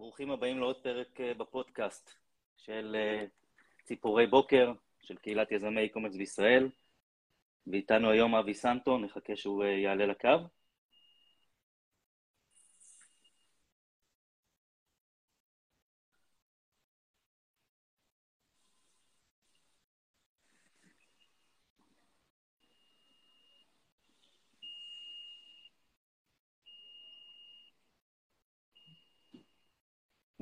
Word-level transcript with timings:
ברוכים 0.00 0.30
הבאים 0.30 0.58
לעוד 0.58 0.76
פרק 0.76 1.20
אה, 1.20 1.34
בפודקאסט 1.34 2.10
של 2.56 2.96
אה, 2.98 3.24
ציפורי 3.84 4.26
בוקר, 4.26 4.72
של 5.02 5.16
קהילת 5.16 5.52
יזמי 5.52 5.86
e-commerce 5.86 6.18
בישראל. 6.18 6.68
ואיתנו 7.66 8.10
היום 8.10 8.34
אבי 8.34 8.54
סנטו, 8.54 8.98
נחכה 8.98 9.36
שהוא 9.36 9.64
אה, 9.64 9.68
יעלה 9.68 10.06
לקו. 10.06 10.28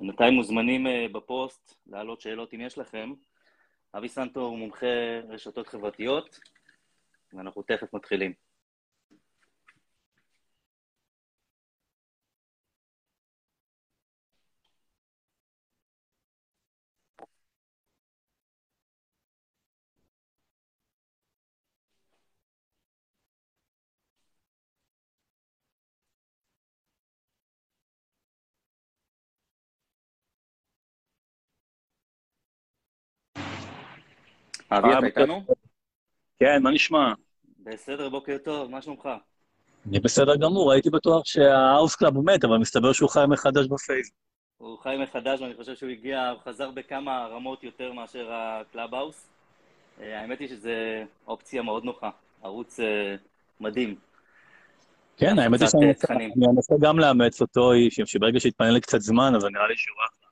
בינתיים 0.00 0.34
מוזמנים 0.34 0.86
אה, 0.86 1.06
בפוסט 1.12 1.74
להעלות 1.86 2.20
שאלות 2.20 2.54
אם 2.54 2.60
יש 2.60 2.78
לכם. 2.78 3.12
אבי 3.94 4.08
סנטו 4.08 4.40
הוא 4.40 4.58
מומחה 4.58 5.20
רשתות 5.28 5.68
חברתיות, 5.68 6.40
ואנחנו 7.32 7.62
תכף 7.62 7.94
מתחילים. 7.94 8.47
אבי, 34.70 34.88
אתה 34.98 35.06
איתנו? 35.06 35.44
כן, 36.40 36.62
מה 36.62 36.70
נשמע? 36.70 37.12
בסדר, 37.64 38.08
בוקר 38.08 38.36
טוב, 38.44 38.70
מה 38.70 38.82
שלומך? 38.82 39.08
אני 39.88 40.00
בסדר 40.00 40.36
גמור, 40.36 40.72
הייתי 40.72 40.90
בטוח 40.90 41.24
שה 41.24 41.96
Clubhouse 41.96 42.16
הוא 42.16 42.24
מת, 42.26 42.44
אבל 42.44 42.58
מסתבר 42.58 42.92
שהוא 42.92 43.10
חי 43.10 43.24
מחדש 43.28 43.66
בפייסבוק. 43.66 44.18
הוא 44.58 44.78
חי 44.78 44.96
מחדש, 45.02 45.40
ואני 45.40 45.54
חושב 45.54 45.74
שהוא 45.76 45.90
הגיע, 45.90 46.28
הוא 46.28 46.40
חזר 46.44 46.70
בכמה 46.70 47.26
רמות 47.26 47.64
יותר 47.64 47.92
מאשר 47.92 48.28
ה 48.32 48.94
Clubhouse. 48.94 49.26
אה, 50.00 50.20
האמת 50.20 50.40
היא 50.40 50.48
שזו 50.48 50.70
אופציה 51.26 51.62
מאוד 51.62 51.84
נוחה, 51.84 52.10
ערוץ 52.42 52.80
אה, 52.80 53.14
מדהים. 53.60 53.94
כן, 55.16 55.38
האמת 55.38 55.60
היא 55.60 55.68
שאני 55.68 56.32
אנסה 56.56 56.74
גם 56.80 56.98
לאמץ 56.98 57.40
אותו, 57.40 57.70
שברגע 58.04 58.40
שיתפנה 58.40 58.70
לי 58.70 58.80
קצת 58.80 59.00
זמן, 59.00 59.34
אז 59.34 59.44
נראה 59.44 59.68
לי 59.68 59.76
שהוא 59.76 59.96
אחלה. 59.96 60.28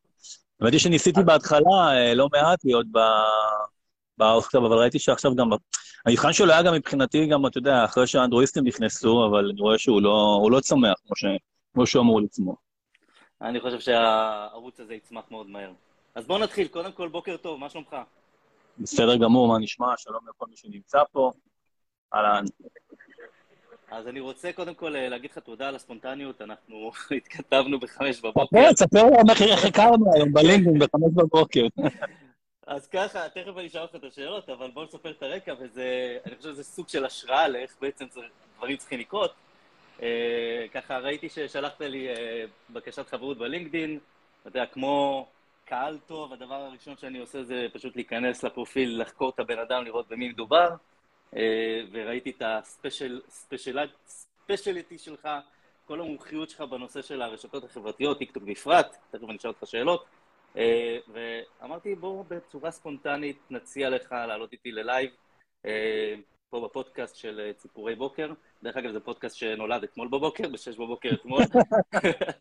האמת 0.61 0.73
היא 0.73 0.81
שניסיתי 0.81 1.23
בהתחלה 1.23 1.93
אה, 1.93 2.15
לא 2.15 2.29
מעט 2.33 2.65
להיות 2.65 2.87
ב 4.19 4.23
Clubhouse, 4.23 4.65
אבל 4.65 4.77
ראיתי 4.77 4.99
שעכשיו 4.99 5.35
גם... 5.35 5.51
המבחן 6.07 6.33
שלו 6.33 6.53
היה 6.53 6.63
גם 6.63 6.75
מבחינתי, 6.75 7.27
גם, 7.27 7.47
אתה 7.47 7.59
יודע, 7.59 7.85
אחרי 7.85 8.07
שהאנדרואיסטים 8.07 8.65
נכנסו, 8.65 9.27
אבל 9.27 9.49
אני 9.51 9.61
רואה 9.61 9.79
שהוא 9.79 10.03
לא, 10.03 10.49
לא 10.51 10.61
צומח 10.61 10.95
כמו, 11.07 11.17
ש, 11.17 11.25
כמו 11.75 11.87
שהוא 11.87 12.03
אמור 12.03 12.21
לצמוח. 12.21 12.57
אני 13.43 13.61
חושב 13.61 13.81
שהערוץ 13.81 14.81
הזה 14.81 14.95
יצמח 14.95 15.25
מאוד 15.31 15.47
מהר. 15.47 15.73
אז 16.15 16.27
בואו 16.27 16.39
נתחיל. 16.39 16.69
קודם 16.69 16.93
כל, 16.93 17.09
בוקר 17.09 17.37
טוב, 17.37 17.61
מה 17.61 17.69
שלומך? 17.69 17.97
בסדר 18.79 19.17
גמור, 19.17 19.49
מה 19.49 19.59
נשמע? 19.59 19.87
שלום 19.97 20.21
לכל 20.29 20.47
מי 20.51 20.57
שנמצא 20.57 20.99
פה. 21.13 21.33
אהלן. 22.15 22.45
אז 23.91 24.09
אני 24.09 24.21
רוצה 24.21 24.53
קודם 24.53 24.75
כל 24.75 24.97
אה, 24.97 25.09
להגיד 25.09 25.31
לך 25.31 25.39
תודה 25.39 25.69
על 25.69 25.77
הספונטניות, 25.77 26.43
אנחנו 26.43 26.91
התכתבנו 27.17 27.81
בחמש 27.81 28.21
בבוקר. 28.21 28.45
ספר, 28.45 28.87
ספר 28.87 29.05
לנו 29.05 29.33
איך 29.51 29.65
הכרנו 29.65 30.15
היום 30.15 30.33
בלינקדאין 30.33 30.79
בחמש 30.79 31.13
בבוקר. 31.15 31.67
אז 32.67 32.87
ככה, 32.87 33.29
תכף 33.29 33.57
אני 33.57 33.67
אשאל 33.67 33.83
אותך 33.83 33.95
את 33.95 34.05
השאלות, 34.05 34.49
אבל 34.49 34.71
בואו 34.71 34.85
נספר 34.85 35.11
את 35.11 35.23
הרקע, 35.23 35.55
וזה, 35.59 36.19
אני 36.27 36.37
חושב 36.37 36.49
שזה 36.53 36.65
סוג 36.65 36.89
של 36.89 37.05
השראה 37.05 37.49
לאיך 37.49 37.77
בעצם 37.81 38.05
דברים 38.57 38.77
צריכים 38.77 39.01
לקרות. 39.01 39.35
אה, 40.03 40.67
ככה 40.75 40.99
ראיתי 40.99 41.29
ששלחת 41.29 41.81
לי 41.81 42.09
אה, 42.09 42.45
בקשת 42.71 43.09
חברות 43.09 43.39
בלינקדין, 43.39 43.99
אתה 44.41 44.49
יודע, 44.49 44.67
כמו 44.67 45.27
קהל 45.65 45.99
טוב, 46.07 46.33
הדבר 46.33 46.55
הראשון 46.55 46.97
שאני 46.97 47.19
עושה 47.19 47.43
זה 47.43 47.67
פשוט 47.73 47.97
להיכנס 47.97 48.43
לפרופיל, 48.43 49.01
לחקור 49.01 49.31
את 49.31 49.41
הבן 49.41 49.59
אדם, 49.59 49.85
לראות 49.85 50.09
במי 50.09 50.29
מדובר, 50.29 50.69
אה, 51.37 51.81
וראיתי 51.93 52.31
את 52.31 52.43
ה 54.47 54.52
speciality 54.52 54.99
שלך, 54.99 55.29
כל 55.87 56.01
המומחיות 56.01 56.51
שלך 56.51 56.61
בנושא 56.61 57.03
של 57.03 57.23
הרשתות 57.23 57.65
החברתיות, 57.65 58.19
טיקטוק 58.19 58.43
בפרט, 58.43 58.97
תכף 59.11 59.25
אני 59.29 59.37
אשאל 59.37 59.51
אותך 59.51 59.67
שאלות. 59.67 60.05
אה, 60.57 60.99
ואמרתי, 61.09 61.95
בואו 61.95 62.25
בצורה 62.25 62.71
ספונטנית 62.71 63.39
נציע 63.51 63.91
לך 63.91 64.13
לעלות 64.13 64.53
איתי 64.53 64.73
ל 64.73 64.81
live 64.81 65.11
אה, 65.67 66.15
פה 66.51 66.61
בפודקאסט 66.65 67.17
של 67.17 67.41
אה, 67.41 67.53
ציפורי 67.53 67.95
בוקר. 67.95 68.33
דרך 68.63 68.77
אגב, 68.77 68.93
זה 68.93 69.01
פודקאסט 69.01 69.37
שנולד 69.37 69.83
אתמול 69.83 70.09
בבוקר, 70.09 70.49
בשש 70.49 70.77
בבוקר 70.77 71.09
אתמול. 71.15 71.43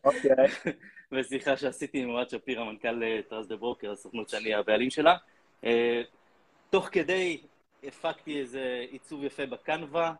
אוקיי. 0.04 0.72
ושיחה 1.12 1.56
שעשיתי 1.56 1.98
עם 1.98 2.10
אוהד 2.10 2.30
שפירא, 2.30 2.64
מנכ"ל 2.64 3.02
טרס 3.28 3.46
דה 3.46 3.56
ברוקר, 3.56 3.92
הסוכנות 3.92 4.28
שאני 4.28 4.54
הבעלים 4.54 4.90
שלה. 4.90 5.16
תוך 6.70 6.88
כדי 6.92 7.40
הפקתי 7.84 8.40
איזה 8.40 8.84
עיצוב 8.90 9.24
יפה 9.24 9.46
בקנווה, 9.46 10.14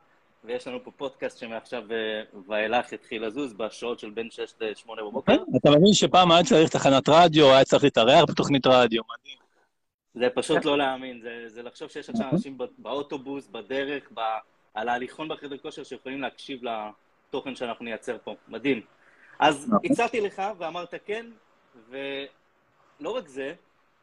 ויש 0.47 0.67
לנו 0.67 0.85
פה 0.85 0.91
פודקאסט 0.91 1.39
שמעכשיו 1.39 1.83
אה, 1.93 2.23
ואילך 2.49 2.93
התחיל 2.93 3.27
לזוז 3.27 3.53
בשעות 3.53 3.99
של 3.99 4.11
בין 4.11 4.31
6 4.31 4.55
ל-8 4.61 4.91
בבוקר. 4.97 5.33
אתה 5.57 5.71
מבין 5.71 5.93
שפעם 5.93 6.33
היה 6.33 6.45
צריך 6.45 6.71
תחנת 6.71 7.09
רדיו, 7.09 7.53
היה 7.53 7.65
צריך 7.65 7.85
להתארח 7.85 8.25
בתוכנית 8.29 8.67
רדיו, 8.67 9.03
מדהים. 9.19 9.39
זה 10.15 10.29
פשוט 10.35 10.65
לא 10.65 10.79
להאמין, 10.79 11.21
זה, 11.21 11.45
זה 11.47 11.63
לחשוב 11.63 11.89
שיש 11.89 12.11
עכשיו 12.11 12.27
אנשים 12.33 12.59
באוטובוס, 12.79 13.49
בדרך, 13.49 14.09
ב, 14.15 14.21
על 14.75 14.89
ההליכון 14.89 15.29
בחדר 15.29 15.59
כושר 15.59 15.85
שיכולים 15.85 16.21
להקשיב 16.21 16.61
לתוכן 16.65 17.55
שאנחנו 17.55 17.85
נייצר 17.85 18.17
פה, 18.25 18.35
מדהים. 18.49 18.81
אז 19.39 19.69
נכון. 19.69 19.79
הצעתי 19.85 20.21
לך 20.21 20.43
ואמרת 20.59 20.95
כן, 21.07 21.27
ולא 21.89 23.11
רק 23.11 23.29
זה, 23.29 23.55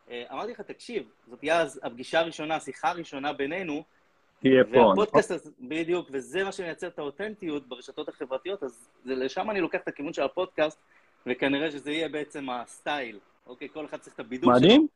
אה, 0.09 0.23
אמרתי 0.31 0.51
לך, 0.51 0.61
תקשיב, 0.61 1.03
זאת 1.29 1.39
תהיה 1.39 1.61
אז 1.61 1.79
הפגישה 1.83 2.19
הראשונה, 2.19 2.55
השיחה 2.55 2.89
הראשונה 2.89 3.33
בינינו, 3.33 3.83
תהיה 4.43 4.63
פה. 4.73 4.79
והפודקאסט 4.79 5.31
הזה, 5.31 5.49
בדיוק, 5.59 6.09
וזה 6.11 6.43
מה 6.43 6.51
שמייצר 6.51 6.87
את 6.87 6.99
האותנטיות 6.99 7.67
ברשתות 7.67 8.09
החברתיות, 8.09 8.63
אז 8.63 8.89
לשם 9.05 9.49
אני 9.49 9.61
לוקח 9.61 9.79
את 9.83 9.87
הכיוון 9.87 10.13
של 10.13 10.21
הפודקאסט, 10.21 10.79
וכנראה 11.25 11.71
שזה 11.71 11.91
יהיה 11.91 12.09
בעצם 12.09 12.49
ה 12.49 12.59
style, 12.59 13.19
אוקיי? 13.47 13.67
כל 13.73 13.85
אחד 13.85 13.97
צריך 13.97 14.15
את 14.15 14.19
הבידול 14.19 14.53
שלו. 14.53 14.65
מדהים. 14.65 14.87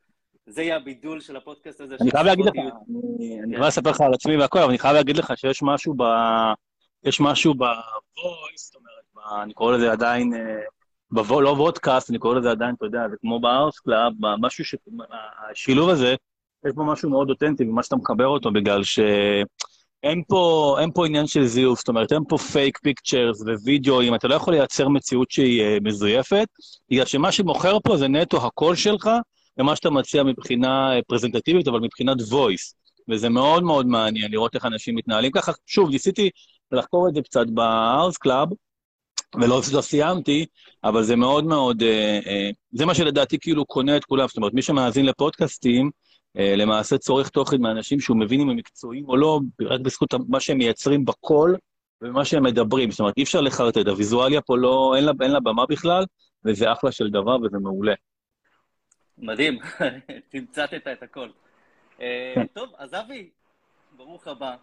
זה 0.48 0.62
יהיה 0.62 0.76
הבידול 0.76 1.20
של 1.20 1.36
הפודקאסט 1.36 1.82
הזה. 1.82 1.96
אני 2.02 2.12
חייב 2.12 2.26
להגיד 2.26 2.46
לך, 2.46 2.54
אני 3.44 3.56
יכול 3.56 3.68
לספר 3.68 3.90
לך 3.90 4.02
על 4.02 4.14
עצמי 4.14 4.38
והכל, 4.38 4.60
אבל 4.60 4.70
אני 4.70 4.80
חייב 4.80 4.96
להגיד 4.96 5.18
לך 5.18 5.34
שיש 5.38 5.64
משהו 5.64 5.94
ב... 5.94 6.04
יש 7.04 7.22
משהו 7.22 7.54
ב 7.54 7.70
voice, 7.70 8.66
זאת 8.66 8.76
אומרת, 8.76 9.44
אני 9.44 9.54
קורא 9.54 9.78
לזה 9.78 9.92
עדיין, 9.92 10.34
אה, 10.34 11.42
לא 11.42 11.50
וודקאסט, 11.50 12.10
אני 12.10 12.20
קורא 12.20 12.36
לזה 12.36 12.52
עדיין, 12.52 12.76
אתה 12.76 12.86
יודע, 12.86 13.10
זה 13.10 13.16
כמו 13.22 13.40
ב 13.40 13.80
Clubhouse, 13.80 14.14
משהו 14.40 14.66
ש... 14.66 14.76
השילוב 15.50 15.90
הזה, 15.90 16.16
יש 16.66 16.74
פה 16.76 16.84
משהו 16.84 17.10
מאוד 17.10 17.30
אותנטי 17.30 17.66
במה 17.66 17.84
שאתה 17.84 17.96
מחבר 17.96 18.28
אותו, 18.28 18.52
בגלל 18.52 18.84
שאין 18.84 20.24
פה, 20.28 20.76
אין 20.82 20.92
פה 20.92 21.06
עניין 21.06 21.28
של 21.28 21.46
זיוף, 21.46 21.80
זאת 21.80 21.88
אומרת, 21.88 22.12
אין 22.12 22.24
פה 22.30 22.38
fake 22.38 22.78
pictures 22.78 23.42
ווידאוים, 23.42 24.16
אתה 24.16 24.28
לא 24.28 24.36
יכול 24.36 24.54
לייצר 24.54 24.90
מציאות 24.90 25.32
שהיא 25.32 25.62
uh, 25.62 25.84
מזויפת, 25.84 26.48
בגלל 26.92 27.06
שמה 27.06 27.32
שמוכר 27.32 27.78
פה 27.84 27.98
זה 27.98 28.08
נטו 28.08 28.46
הקול 28.46 28.76
שלך, 28.76 29.10
ומה 29.58 29.76
שאתה 29.76 29.90
מציע 29.90 30.24
מבחינה 30.24 30.96
אה, 30.96 31.00
פרזנטטיבית, 31.08 31.68
אבל 31.68 31.80
מבחינת 31.80 32.18
voice. 32.20 32.74
וזה 33.10 33.30
מאוד 33.30 33.64
מאוד 33.64 33.88
מעניין 33.88 34.32
לראות 34.32 34.56
איך 34.56 34.66
אנשים 34.66 34.96
מתנהלים 34.96 35.32
ככה. 35.32 35.52
שוב, 35.66 35.90
ניסיתי 35.90 36.30
לחקור 36.72 37.10
את 37.10 37.14
זה 37.14 37.22
קצת 37.22 37.48
ב 37.48 38.18
Clubhouse, 38.18 38.48
ולא 39.36 39.62
לא 39.74 39.82
סיימתי, 39.82 40.46
אבל 40.84 41.04
זה 41.04 41.16
מאוד 41.16 41.46
מאוד, 41.46 41.84
אה, 41.84 42.20
אה, 42.28 42.50
זה 42.72 42.86
מה 42.86 42.96
שלדעתי 42.96 43.40
כאילו 43.40 43.66
קונה 43.66 43.98
את 43.98 44.06
כולם. 44.06 44.28
זאת 44.28 44.38
אומרת, 44.38 44.54
מי 44.54 44.62
שמאזין 44.62 45.06
לפודקאסטים, 45.06 45.86
אה, 45.86 45.92
למעשה 46.38 46.98
צורך 46.98 47.30
תוכן 47.30 47.62
מאנשים 47.62 48.00
שהוא 48.00 48.18
מבין 48.18 48.42
אם 48.42 48.50
הם 48.50 48.56
מקצועיים 48.56 49.10
או 49.10 49.18
לא, 49.18 49.40
רק 49.62 49.80
בזכות 49.80 50.14
מה 50.28 50.40
שהם 50.40 50.58
מייצרים 50.58 51.06
בקול 51.06 51.58
ומה 52.02 52.26
שהם 52.26 52.44
מדברים. 52.44 52.92
זאת 52.92 53.00
אומרת, 53.00 53.18
אי 53.18 53.24
אפשר 53.24 53.42
לחרטט, 53.42 53.88
הוויזואליה 53.88 54.42
פה 54.42 54.58
לא, 54.58 54.94
אין 54.96 55.06
לה, 55.06 55.12
אין 55.22 55.32
לה 55.32 55.40
במה 55.40 55.66
בכלל, 55.66 56.04
וזה 56.46 56.72
אחלה 56.72 56.92
של 56.92 57.10
דבר 57.10 57.38
וזה 57.42 57.58
מעולה. 57.58 57.94
מדהים, 59.18 59.60
תמצתת 60.32 60.88
את 60.88 61.04
הכל. 61.04 61.30
אה, 62.02 62.32
כן. 62.36 62.46
טוב, 62.54 62.70
אז 62.78 62.94
אבי, 62.94 63.30
ברוך 63.98 64.28
הבא. 64.28 64.56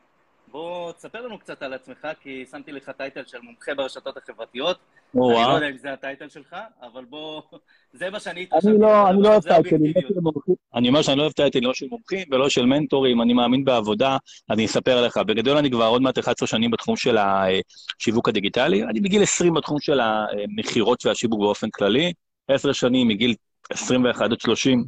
בוא 0.48 0.92
תספר 0.92 1.26
לנו 1.26 1.38
קצת 1.38 1.62
על 1.62 1.72
עצמך, 1.72 2.08
כי 2.20 2.44
שמתי 2.50 2.72
לך 2.72 2.90
טייטל 2.90 3.22
של 3.26 3.38
מומחה 3.42 3.74
ברשתות 3.74 4.16
החברתיות. 4.16 4.78
אני 5.14 5.22
לא 5.22 5.54
יודע 5.54 5.68
אם 5.68 5.76
זה 5.76 5.92
הטייטל 5.92 6.28
שלך, 6.28 6.56
אבל 6.82 7.04
בוא... 7.04 7.42
זה 7.98 8.10
מה 8.10 8.20
שאני 8.20 8.42
התרשמתי. 8.42 8.68
אני 8.70 8.80
לא, 8.80 9.10
אני 9.10 9.22
לא 9.22 9.28
אוהב 9.28 9.42
טייטלים, 9.42 9.92
לא 9.94 10.02
של 10.08 10.20
מומחים. 10.20 10.54
אני 10.74 10.88
אומר 10.88 11.02
שאני 11.02 11.16
לא 11.16 11.22
אוהב 11.22 11.32
טייטלים, 11.32 11.64
לא 11.64 11.74
של 11.74 11.86
מומחים 11.90 12.26
ולא 12.30 12.48
של 12.48 12.66
מנטורים, 12.66 13.22
אני 13.22 13.32
מאמין 13.32 13.64
בעבודה, 13.64 14.16
אני 14.50 14.66
אספר 14.66 15.06
לך. 15.06 15.16
בגדול 15.16 15.56
אני 15.56 15.70
כבר 15.70 15.86
עוד 15.86 16.02
מעט 16.02 16.18
11 16.18 16.48
שנים 16.48 16.70
בתחום 16.70 16.96
של 16.96 17.16
השיווק 17.18 18.28
הדיגיטלי, 18.28 18.82
אני 18.82 19.00
בגיל 19.00 19.22
20 19.22 19.54
בתחום 19.54 19.80
של 19.80 20.00
המכירות 20.00 21.06
והשיווק 21.06 21.40
באופן 21.40 21.70
כללי. 21.70 22.12
עשר 22.48 22.72
שנים, 22.72 23.08
מגיל 23.08 23.34
21 23.70 24.32
עד 24.32 24.40
30, 24.40 24.84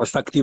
עסקתי 0.00 0.42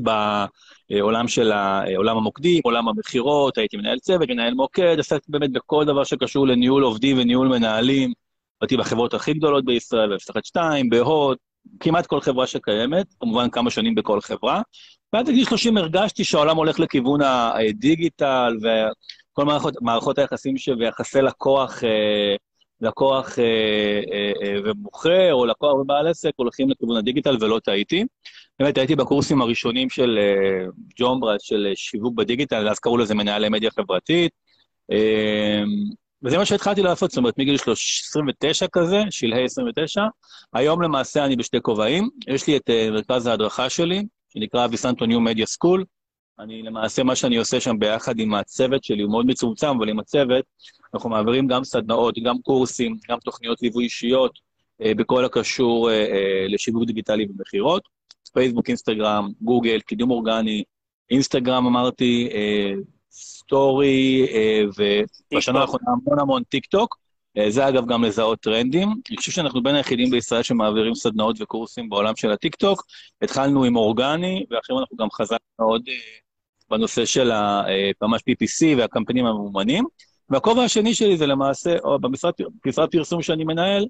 בעולם 0.89 1.27
של 1.27 1.51
עולם 1.95 2.17
המוקדים, 2.17 2.61
עולם 2.63 2.87
המכירות, 2.87 3.57
הייתי 3.57 3.77
מנהל 3.77 3.99
צוות, 3.99 4.29
מנהל 4.29 4.53
מוקד, 4.53 4.99
עסקתי 4.99 5.31
באמת 5.31 5.51
בכל 5.51 5.85
דבר 5.85 6.03
שקשור 6.03 6.47
לניהול 6.47 6.83
עובדים 6.83 7.17
וניהול 7.19 7.47
מנהלים. 7.47 8.13
הייתי 8.61 8.77
בחברות 8.77 9.13
הכי 9.13 9.33
גדולות 9.33 9.65
בישראל, 9.65 10.15
ב 10.15 10.19
2 10.43 10.89
בהוט, 10.89 11.37
כמעט 11.79 12.05
כל 12.05 12.21
חברה 12.21 12.47
שקיימת, 12.47 13.05
כמובן 13.19 13.49
כמה 13.49 13.69
שנים 13.69 13.95
בכל 13.95 14.21
חברה. 14.21 14.61
ואז 15.13 15.27
בגיל 15.27 15.45
30 15.45 15.77
הרגשתי 15.77 16.23
שהעולם 16.23 16.57
הולך 16.57 16.79
לכיוון 16.79 17.19
הדיגיטל 17.21 18.53
וכל 18.61 19.45
מערכות, 19.45 19.73
מערכות 19.81 20.19
היחסים 20.19 20.55
ויחסי 20.79 21.21
לקוח, 21.21 21.83
אה, 21.83 22.35
לקוח 22.81 23.39
אה, 23.39 24.01
אה, 24.43 24.59
ומוכר, 24.65 25.33
או 25.33 25.45
לקוח 25.45 25.73
ובעל 25.73 26.07
עסק, 26.07 26.31
הולכים 26.35 26.69
לכיוון 26.69 26.97
הדיגיטל 26.97 27.37
ולא 27.39 27.59
טעיתי. 27.63 28.05
באמת 28.59 28.77
הייתי 28.77 28.95
בקורסים 28.95 29.41
הראשונים 29.41 29.89
של 29.89 30.19
ג'ומברה, 30.99 31.35
של 31.39 31.71
שיווק 31.75 32.15
בדיגיטל, 32.15 32.69
אז 32.69 32.79
קראו 32.79 32.97
לזה 32.97 33.15
מנהלי 33.15 33.49
מדיה 33.49 33.71
חברתית. 33.71 34.31
וזה 36.23 36.37
מה 36.37 36.45
שהתחלתי 36.45 36.81
לעשות, 36.81 37.11
זאת 37.11 37.17
אומרת, 37.17 37.37
מגיל 37.37 37.55
29 37.55 38.65
כזה, 38.71 39.03
שלהי 39.09 39.43
29. 39.43 40.01
היום 40.53 40.81
למעשה 40.81 41.25
אני 41.25 41.35
בשתי 41.35 41.61
כובעים. 41.61 42.09
יש 42.27 42.47
לי 42.47 42.57
את 42.57 42.69
מרכז 42.91 43.27
ההדרכה 43.27 43.69
שלי, 43.69 44.03
שנקרא 44.33 44.65
אביסנטו 44.65 45.05
ניו 45.05 45.21
מדיה 45.21 45.45
סקול. 45.45 45.85
אני 46.41 46.61
למעשה, 46.61 47.03
מה 47.03 47.15
שאני 47.15 47.37
עושה 47.37 47.59
שם 47.59 47.79
ביחד 47.79 48.19
עם 48.19 48.33
הצוות 48.33 48.83
שלי, 48.83 49.03
הוא 49.03 49.11
מאוד 49.11 49.25
מצומצם, 49.25 49.67
אבל 49.67 49.89
עם 49.89 49.99
הצוות, 49.99 50.45
אנחנו 50.93 51.09
מעבירים 51.09 51.47
גם 51.47 51.63
סדנאות, 51.63 52.15
גם 52.23 52.35
קורסים, 52.41 52.97
גם 53.09 53.17
תוכניות 53.19 53.61
ליווי 53.61 53.83
אישיות, 53.83 54.39
uh, 54.81 54.85
בכל 54.95 55.25
הקשור 55.25 55.89
uh, 55.89 55.91
uh, 55.91 56.53
לשיווק 56.53 56.83
דיגיטלי 56.83 57.27
ומכירות. 57.29 57.83
פייסבוק, 58.33 58.69
אינסטגרם, 58.69 59.29
גוגל, 59.41 59.79
קידום 59.79 60.11
אורגני, 60.11 60.63
אינסטגרם 61.09 61.65
אמרתי, 61.65 62.29
uh, 62.31 63.01
story, 63.51 64.27
אה, 64.33 64.61
ובשנה 64.77 65.59
האחרונה 65.59 65.85
המון 65.87 66.19
המון 66.19 66.43
טיק 66.43 66.65
טוק. 66.65 66.97
אה, 67.37 67.51
זה 67.51 67.67
אגב 67.67 67.85
גם 67.87 68.03
לזהות 68.03 68.39
טרנדים. 68.39 68.89
אני 69.09 69.17
חושב 69.17 69.31
שאנחנו 69.31 69.63
בין 69.63 69.75
היחידים 69.75 70.09
בישראל 70.09 70.43
שמעבירים 70.43 70.95
סדנאות 70.95 71.41
וקורסים 71.41 71.89
בעולם 71.89 72.15
של 72.15 72.31
הטיק 72.31 72.55
טוק. 72.55 72.83
התחלנו 73.21 73.63
עם 73.63 73.75
אורגני, 73.75 74.45
ועכשיו 74.49 74.79
אנחנו 74.79 74.97
גם 74.97 75.11
חזקנו 75.11 75.47
מאוד 75.59 75.83
אה, 75.87 75.93
בנושא 76.71 77.05
של 77.05 77.31
ממש 78.01 78.21
PPC 78.29 78.77
והקמפיינים 78.77 79.25
הממומנים. 79.25 79.85
והכובע 80.29 80.63
השני 80.63 80.93
שלי 80.93 81.17
זה 81.17 81.27
למעשה, 81.27 81.75
הוא 81.83 81.99
במשרד 81.99 82.89
פרסום 82.91 83.21
שאני 83.21 83.43
מנהל, 83.43 83.85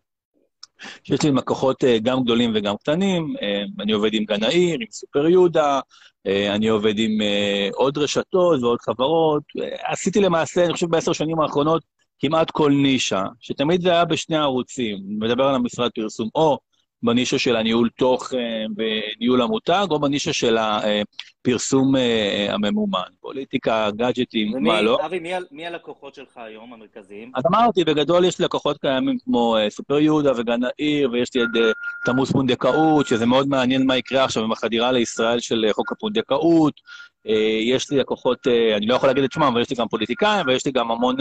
שיש 1.03 1.21
לי 1.21 1.31
לקוחות 1.31 1.83
גם 2.03 2.23
גדולים 2.23 2.51
וגם 2.55 2.77
קטנים, 2.77 3.33
אני 3.79 3.91
עובד 3.91 4.13
עם 4.13 4.25
גן 4.25 4.43
העיר, 4.43 4.77
עם 4.79 4.87
סופר 4.91 5.27
יהודה, 5.27 5.79
אה, 6.27 6.55
אני 6.55 6.67
עובד 6.67 6.99
עם 6.99 7.21
אה, 7.21 7.69
עוד 7.73 7.97
רשתות 7.97 8.63
ועוד 8.63 8.79
חברות. 8.81 9.43
אה, 9.61 9.91
עשיתי 9.91 10.19
למעשה, 10.19 10.65
אני 10.65 10.73
חושב 10.73 10.87
בעשר 10.89 11.13
שנים 11.13 11.39
האחרונות, 11.39 11.83
כמעט 12.19 12.51
כל 12.51 12.71
נישה, 12.71 13.23
שתמיד 13.39 13.81
זה 13.81 13.91
היה 13.91 14.05
בשני 14.05 14.37
ערוצים, 14.37 14.97
מדבר 15.19 15.43
על 15.43 15.55
המשרד 15.55 15.91
פרסום, 15.95 16.29
או 16.35 16.59
בנישה 17.03 17.39
של 17.39 17.55
הניהול 17.55 17.89
תוכן 17.97 18.67
וניהול 18.77 19.41
המותג, 19.41 19.85
או 19.89 19.99
בנישה 19.99 20.33
של 20.33 20.57
הפרסום 20.57 21.93
הממומן, 22.49 22.99
פוליטיקה, 23.19 23.89
גאדג'טים, 23.95 24.63
מה 24.63 24.81
לא. 24.81 25.05
אבי, 25.05 25.19
מי, 25.19 25.31
מי 25.51 25.67
הלקוחות 25.67 26.15
שלך 26.15 26.37
היום, 26.37 26.73
המרכזיים? 26.73 27.31
אז 27.35 27.43
אמרתי, 27.45 27.83
בגדול 27.83 28.25
יש 28.25 28.41
לקוחות 28.41 28.77
קיימים 28.77 29.17
כמו 29.23 29.55
סופר 29.69 29.99
יהודה 29.99 30.31
וגן 30.37 30.59
העיר, 30.63 31.11
ויש 31.11 31.35
לי 31.35 31.43
את 31.43 31.47
תמוס 32.05 32.31
פונדקאות, 32.31 33.07
שזה 33.07 33.25
מאוד 33.25 33.47
מעניין 33.47 33.85
מה 33.85 33.97
יקרה 33.97 34.23
עכשיו 34.23 34.43
עם 34.43 34.51
החדירה 34.51 34.91
לישראל 34.91 35.39
של 35.39 35.65
חוק 35.71 35.91
הפונדקאות. 35.91 36.73
יש 37.61 37.91
לי 37.91 37.97
לקוחות, 37.97 38.47
אני 38.77 38.85
לא 38.85 38.95
יכול 38.95 39.09
להגיד 39.09 39.23
את 39.23 39.31
שמם, 39.31 39.43
אבל 39.43 39.61
יש 39.61 39.69
לי 39.69 39.75
גם 39.75 39.87
פוליטיקאים, 39.87 40.47
ויש 40.47 40.65
לי 40.65 40.71
גם 40.71 40.91
המון 40.91 41.15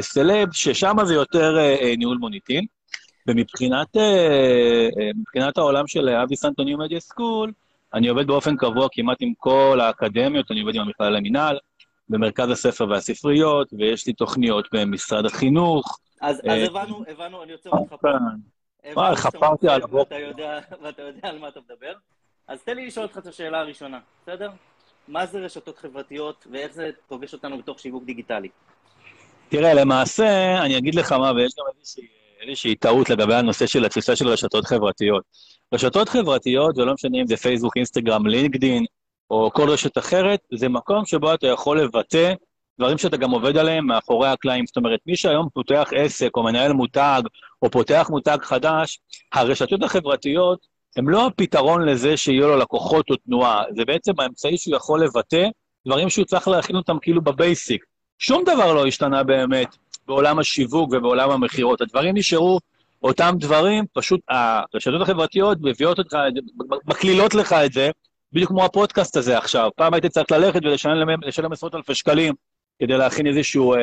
סלב, 0.00 0.52
ששם 0.52 0.96
זה 1.04 1.14
יותר 1.14 1.56
ניהול 1.98 2.16
מוניטין. 2.20 2.64
ומבחינת 3.28 3.96
uh, 3.96 5.60
העולם 5.60 5.86
של 5.86 6.08
אבי 6.08 6.36
סנטוני 6.36 6.74
מדיה 6.74 7.00
סקול, 7.00 7.52
אני 7.94 8.08
עובד 8.08 8.26
באופן 8.26 8.56
קבוע 8.56 8.88
כמעט 8.92 9.16
עם 9.20 9.32
כל 9.38 9.78
האקדמיות, 9.82 10.50
אני 10.50 10.60
עובד 10.60 10.74
עם 10.74 10.80
המכלל 10.80 11.16
למינהל, 11.16 11.58
במרכז 12.08 12.50
הספר 12.50 12.86
והספריות, 12.88 13.68
ויש 13.78 14.06
לי 14.06 14.12
תוכניות 14.12 14.68
במשרד 14.72 15.26
החינוך. 15.26 15.98
אז, 16.20 16.40
אז 16.48 16.68
הבנו, 16.68 17.04
הבנו, 17.08 17.42
אני 17.42 17.52
עוצר 17.52 17.70
אותך 17.70 17.94
פה. 18.00 18.08
וואי, 18.92 19.16
חפרתי 19.16 19.68
על 19.68 19.82
הבוקר. 19.82 20.16
ואתה 20.82 21.02
יודע 21.02 21.28
על 21.28 21.38
מה 21.38 21.48
אתה 21.48 21.60
מדבר. 21.60 21.92
אז 22.48 22.62
תן 22.62 22.76
לי 22.76 22.86
לשאול 22.86 23.06
אותך 23.06 23.18
את 23.18 23.26
השאלה 23.26 23.60
הראשונה, 23.60 23.98
בסדר? 24.22 24.50
מה 25.08 25.26
זה 25.26 25.38
רשתות 25.38 25.78
חברתיות 25.78 26.46
ואיך 26.50 26.72
זה 26.72 26.90
פוגש 27.08 27.32
אותנו 27.32 27.58
בתוך 27.58 27.78
שיווק 27.78 28.04
דיגיטלי? 28.04 28.48
תראה, 29.48 29.74
למעשה, 29.74 30.58
אני 30.64 30.78
אגיד 30.78 30.94
לך 30.94 31.12
מה, 31.12 31.32
ויש 31.32 31.52
גם 31.58 31.64
איזושהי 31.78 32.17
איזושהי 32.48 32.74
טעות 32.74 33.10
לגבי 33.10 33.34
הנושא 33.34 33.66
של 33.66 33.84
התפיסה 33.84 34.16
של 34.16 34.28
רשתות 34.28 34.66
חברתיות. 34.66 35.22
רשתות 35.74 36.08
חברתיות, 36.08 36.78
ולא 36.78 36.94
משנה 36.94 37.18
אם 37.20 37.26
זה 37.26 37.36
פייסבוק, 37.36 37.76
אינסטגרם, 37.76 38.26
לינקדין, 38.26 38.84
או 39.30 39.50
כל 39.52 39.70
רשת 39.70 39.98
אחרת, 39.98 40.40
זה 40.54 40.68
מקום 40.68 41.06
שבו 41.06 41.34
אתה 41.34 41.46
יכול 41.46 41.80
לבטא 41.80 42.32
דברים 42.78 42.98
שאתה 42.98 43.16
גם 43.16 43.30
עובד 43.30 43.56
עליהם 43.56 43.86
מאחורי 43.86 44.28
הקלעים. 44.28 44.66
זאת 44.66 44.76
אומרת, 44.76 45.00
מי 45.06 45.16
שהיום 45.16 45.48
פותח 45.54 45.90
עסק, 45.94 46.30
או 46.36 46.42
מנהל 46.42 46.72
מותג, 46.72 47.22
או 47.62 47.70
פותח 47.70 48.06
מותג 48.10 48.38
חדש, 48.42 49.00
הרשתות 49.32 49.82
החברתיות 49.82 50.66
הן 50.96 51.04
לא 51.04 51.26
הפתרון 51.26 51.88
לזה 51.88 52.16
שיהיו 52.16 52.48
לו 52.48 52.56
לקוחות 52.56 53.10
או 53.10 53.16
תנועה, 53.16 53.62
זה 53.76 53.84
בעצם 53.84 54.12
האמצעי 54.18 54.58
שהוא 54.58 54.76
יכול 54.76 55.04
לבטא 55.04 55.48
דברים 55.86 56.08
שהוא 56.08 56.24
צריך 56.24 56.48
להכין 56.48 56.76
אותם 56.76 56.96
כאילו 57.02 57.22
בבייסיק. 57.22 57.84
שום 58.18 58.42
דבר 58.44 58.72
לא 58.74 58.86
השתנה 58.86 59.22
באמת. 59.22 59.76
בעולם 60.08 60.38
השיווק 60.38 60.92
ובעולם 60.92 61.30
המכירות. 61.30 61.80
הדברים 61.80 62.16
נשארו 62.16 62.58
אותם 63.02 63.34
דברים, 63.38 63.84
פשוט 63.92 64.20
הרשתות 64.28 65.02
החברתיות 65.02 65.58
מביאות 65.62 65.98
אותך, 65.98 66.16
מקלילות 66.86 67.34
לך 67.34 67.52
את 67.52 67.72
זה, 67.72 67.90
בדיוק 68.32 68.50
כמו 68.50 68.64
הפודקאסט 68.64 69.16
הזה 69.16 69.38
עכשיו. 69.38 69.70
פעם 69.76 69.94
הייתי 69.94 70.08
צריך 70.08 70.30
ללכת 70.30 70.60
ולשלם 70.64 71.52
עשרות 71.52 71.74
אלפי 71.74 71.94
שקלים 71.94 72.34
כדי 72.78 72.96
להכין 72.98 73.26
איזושהי 73.26 73.60
אה, 73.60 73.76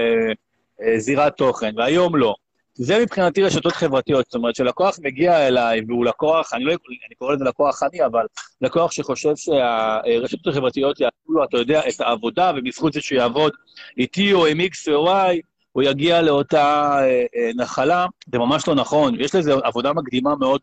אה, 0.82 1.00
זירת 1.00 1.38
תוכן, 1.38 1.72
והיום 1.78 2.16
לא. 2.16 2.36
זה 2.78 3.00
מבחינתי 3.00 3.44
רשתות 3.44 3.74
חברתיות, 3.74 4.26
זאת 4.26 4.36
אומרת 4.36 4.56
שלקוח 4.56 5.00
מגיע 5.04 5.48
אליי 5.48 5.82
והוא 5.88 6.06
לקוח, 6.06 6.54
אני 6.54 6.64
לא 6.64 6.72
אני 6.72 7.16
קורא 7.18 7.34
לזה 7.34 7.44
לקוח 7.44 7.84
עני, 7.84 8.06
אבל 8.06 8.26
לקוח 8.62 8.92
שחושב 8.92 9.36
שהרשתות 9.36 10.48
החברתיות 10.48 11.00
יעשו 11.00 11.32
לו, 11.32 11.44
אתה 11.44 11.58
יודע, 11.58 11.82
את 11.90 12.02
העבודה, 12.02 12.52
ובזכות 12.56 12.94
זה 12.94 13.02
שהוא 13.02 13.20
יעבוד 13.20 13.54
איתי 13.98 14.34
או 14.34 14.46
עם 14.46 14.58
X 14.60 14.94
או 14.94 15.08
Y, 15.08 15.36
הוא 15.76 15.84
יגיע 15.84 16.22
לאותה 16.22 16.98
אה, 17.02 17.26
אה, 17.36 17.52
נחלה, 17.56 18.06
זה 18.32 18.38
ממש 18.38 18.68
לא 18.68 18.76
נכון. 18.76 19.22
יש 19.22 19.36
לזה 19.36 19.54
עבודה 19.64 19.94
מקדימה 19.94 20.36
מאוד 20.36 20.62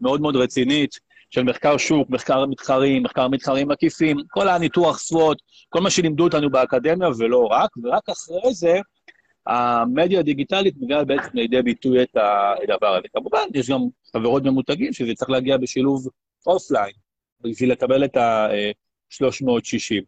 מאוד, 0.00 0.20
מאוד 0.20 0.36
רצינית 0.36 0.98
של 1.30 1.42
מחקר 1.42 1.76
שוק, 1.76 2.10
מחקר 2.10 2.46
מתחרים, 2.46 3.02
מחקר 3.02 3.28
מתחרים 3.28 3.70
עקיפים, 3.70 4.16
כל 4.28 4.48
הניתוח 4.48 4.98
SWOT, 4.98 5.36
כל 5.68 5.80
מה 5.80 5.90
שלימדו 5.90 6.24
אותנו 6.24 6.50
באקדמיה 6.50 7.08
ולא 7.18 7.46
רק, 7.46 7.70
ורק 7.82 8.08
אחרי 8.08 8.54
זה 8.54 8.78
המדיה 9.46 10.20
הדיגיטלית 10.20 10.74
מביאה 10.80 11.04
בעצם 11.04 11.30
לידי 11.34 11.62
ביטוי 11.62 12.02
את 12.02 12.16
הדבר 12.16 12.96
הזה. 12.96 13.08
כמובן, 13.12 13.44
יש 13.54 13.70
גם 13.70 13.80
חברות 14.12 14.42
ממותגים 14.42 14.92
שזה 14.92 15.14
צריך 15.14 15.30
להגיע 15.30 15.56
בשילוב 15.56 16.08
offline, 16.46 16.92
בשביל 17.40 17.72
לקבל 17.72 18.04
את 18.04 18.16
ה-360. 18.16 20.04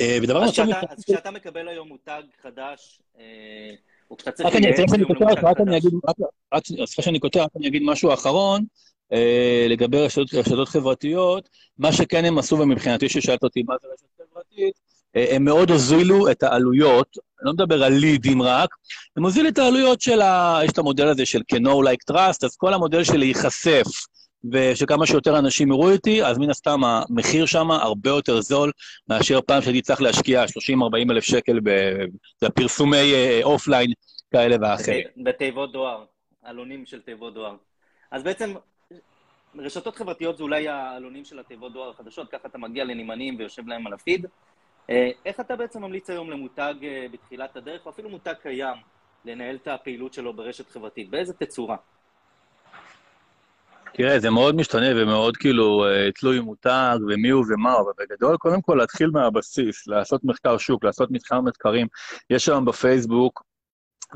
אה, 0.00 0.18
ודבר 0.22 0.40
נוסף... 0.40 0.64
אז 0.88 1.04
כשאתה 1.04 1.30
מקבל 1.30 1.68
היום 1.68 1.88
מותג 1.88 2.22
חדש, 2.42 3.01
או 4.10 4.16
כשאתה 4.16 4.32
צריך... 4.32 4.48
רק 4.48 4.56
אני 4.56 4.66
אגיד, 5.76 5.92
סליחה 6.64 7.02
שאני 7.02 7.18
קוטע, 7.18 7.42
רק 7.42 7.50
אני 7.56 7.68
אגיד 7.68 7.82
משהו 7.84 8.14
אחרון, 8.14 8.64
אה, 9.12 9.66
לגבי 9.68 9.98
רשתות 9.98 10.68
חברתיות, 10.68 11.48
מה 11.78 11.92
שכן 11.92 12.24
הם 12.24 12.38
עשו, 12.38 12.58
ומבחינתי 12.58 13.08
ששאלת 13.08 13.42
אותי 13.42 13.62
מה 13.62 13.74
זה 13.82 13.88
רשת 13.92 14.06
חברתית, 14.16 14.74
הם 15.14 15.44
מאוד 15.44 15.70
הוזילו 15.70 16.30
את 16.30 16.42
העלויות, 16.42 17.16
אני 17.40 17.46
לא 17.46 17.52
מדבר 17.52 17.84
על 17.84 17.92
לידים 17.92 18.42
רק, 18.42 18.70
הם 19.16 19.24
הוזילו 19.24 19.48
את 19.48 19.58
העלויות 19.58 20.00
של 20.00 20.20
ה... 20.20 20.60
יש 20.64 20.72
את 20.72 20.78
המודל 20.78 21.08
הזה 21.08 21.26
של 21.26 21.40
כ-No 21.48 21.68
like 21.68 22.14
trust, 22.14 22.44
אז 22.44 22.56
כל 22.56 22.74
המודל 22.74 23.04
של 23.04 23.16
להיחשף 23.16 23.86
ושכמה 24.52 25.06
שיותר 25.06 25.38
אנשים 25.38 25.68
יראו 25.68 25.92
אותי, 25.92 26.24
אז 26.24 26.38
מן 26.38 26.50
הסתם 26.50 26.80
המחיר 26.84 27.46
שם 27.46 27.70
הרבה 27.70 28.10
יותר 28.10 28.40
זול 28.40 28.72
מאשר 29.08 29.40
פעם 29.40 29.62
שהייתי 29.62 29.82
צריך 29.82 30.02
להשקיע 30.02 30.44
30-40 30.44 30.46
אלף 31.10 31.24
שקל 31.24 31.60
בפרסומי 32.42 33.12
offline 33.42 33.90
אה, 33.90 33.94
כאלה 34.32 34.56
ואחרים. 34.60 35.06
בתיבות 35.16 35.72
דואר, 35.72 36.04
עלונים 36.42 36.86
של 36.86 37.00
תיבות 37.00 37.34
דואר. 37.34 37.56
אז 38.10 38.22
בעצם 38.22 38.54
רשתות 39.58 39.96
חברתיות 39.96 40.36
זה 40.36 40.42
אולי 40.42 40.68
העלונים 40.68 41.24
של 41.24 41.38
התיבות 41.38 41.72
דואר 41.72 41.90
החדשות, 41.90 42.30
ככה 42.30 42.48
אתה 42.48 42.58
מגיע 42.58 42.84
לנמענים 42.84 43.36
ויושב 43.38 43.68
להם 43.68 43.86
על 43.86 43.92
הפיד. 43.92 44.26
אה, 44.90 45.10
איך 45.26 45.40
אתה 45.40 45.56
בעצם 45.56 45.82
ממליץ 45.82 46.10
היום 46.10 46.30
למותג 46.30 46.74
אה, 46.82 47.06
בתחילת 47.12 47.56
הדרך, 47.56 47.86
או 47.86 47.90
אפילו 47.90 48.08
מותג 48.10 48.34
קיים, 48.42 48.76
לנהל 49.24 49.56
את 49.56 49.68
הפעילות 49.68 50.12
שלו 50.12 50.32
ברשת 50.32 50.70
חברתית? 50.70 51.10
באיזה 51.10 51.32
תצורה? 51.34 51.76
תראה, 53.94 54.20
זה 54.20 54.30
מאוד 54.30 54.54
משתנה 54.54 54.86
ומאוד 54.96 55.36
כאילו 55.36 55.84
אה, 55.84 56.12
תלוי 56.12 56.40
מותג 56.40 56.96
ומי 57.08 57.28
הוא 57.28 57.44
ומה 57.48 57.74
אבל 57.74 57.92
בגדול, 57.98 58.36
קודם 58.36 58.62
כל 58.62 58.74
להתחיל 58.74 59.10
מהבסיס, 59.10 59.86
לעשות 59.86 60.24
מחקר 60.24 60.58
שוק, 60.58 60.84
לעשות 60.84 61.10
מחקר 61.10 61.40
מתחרים. 61.40 61.86
יש 62.30 62.48
היום 62.48 62.64
בפייסבוק 62.64 63.42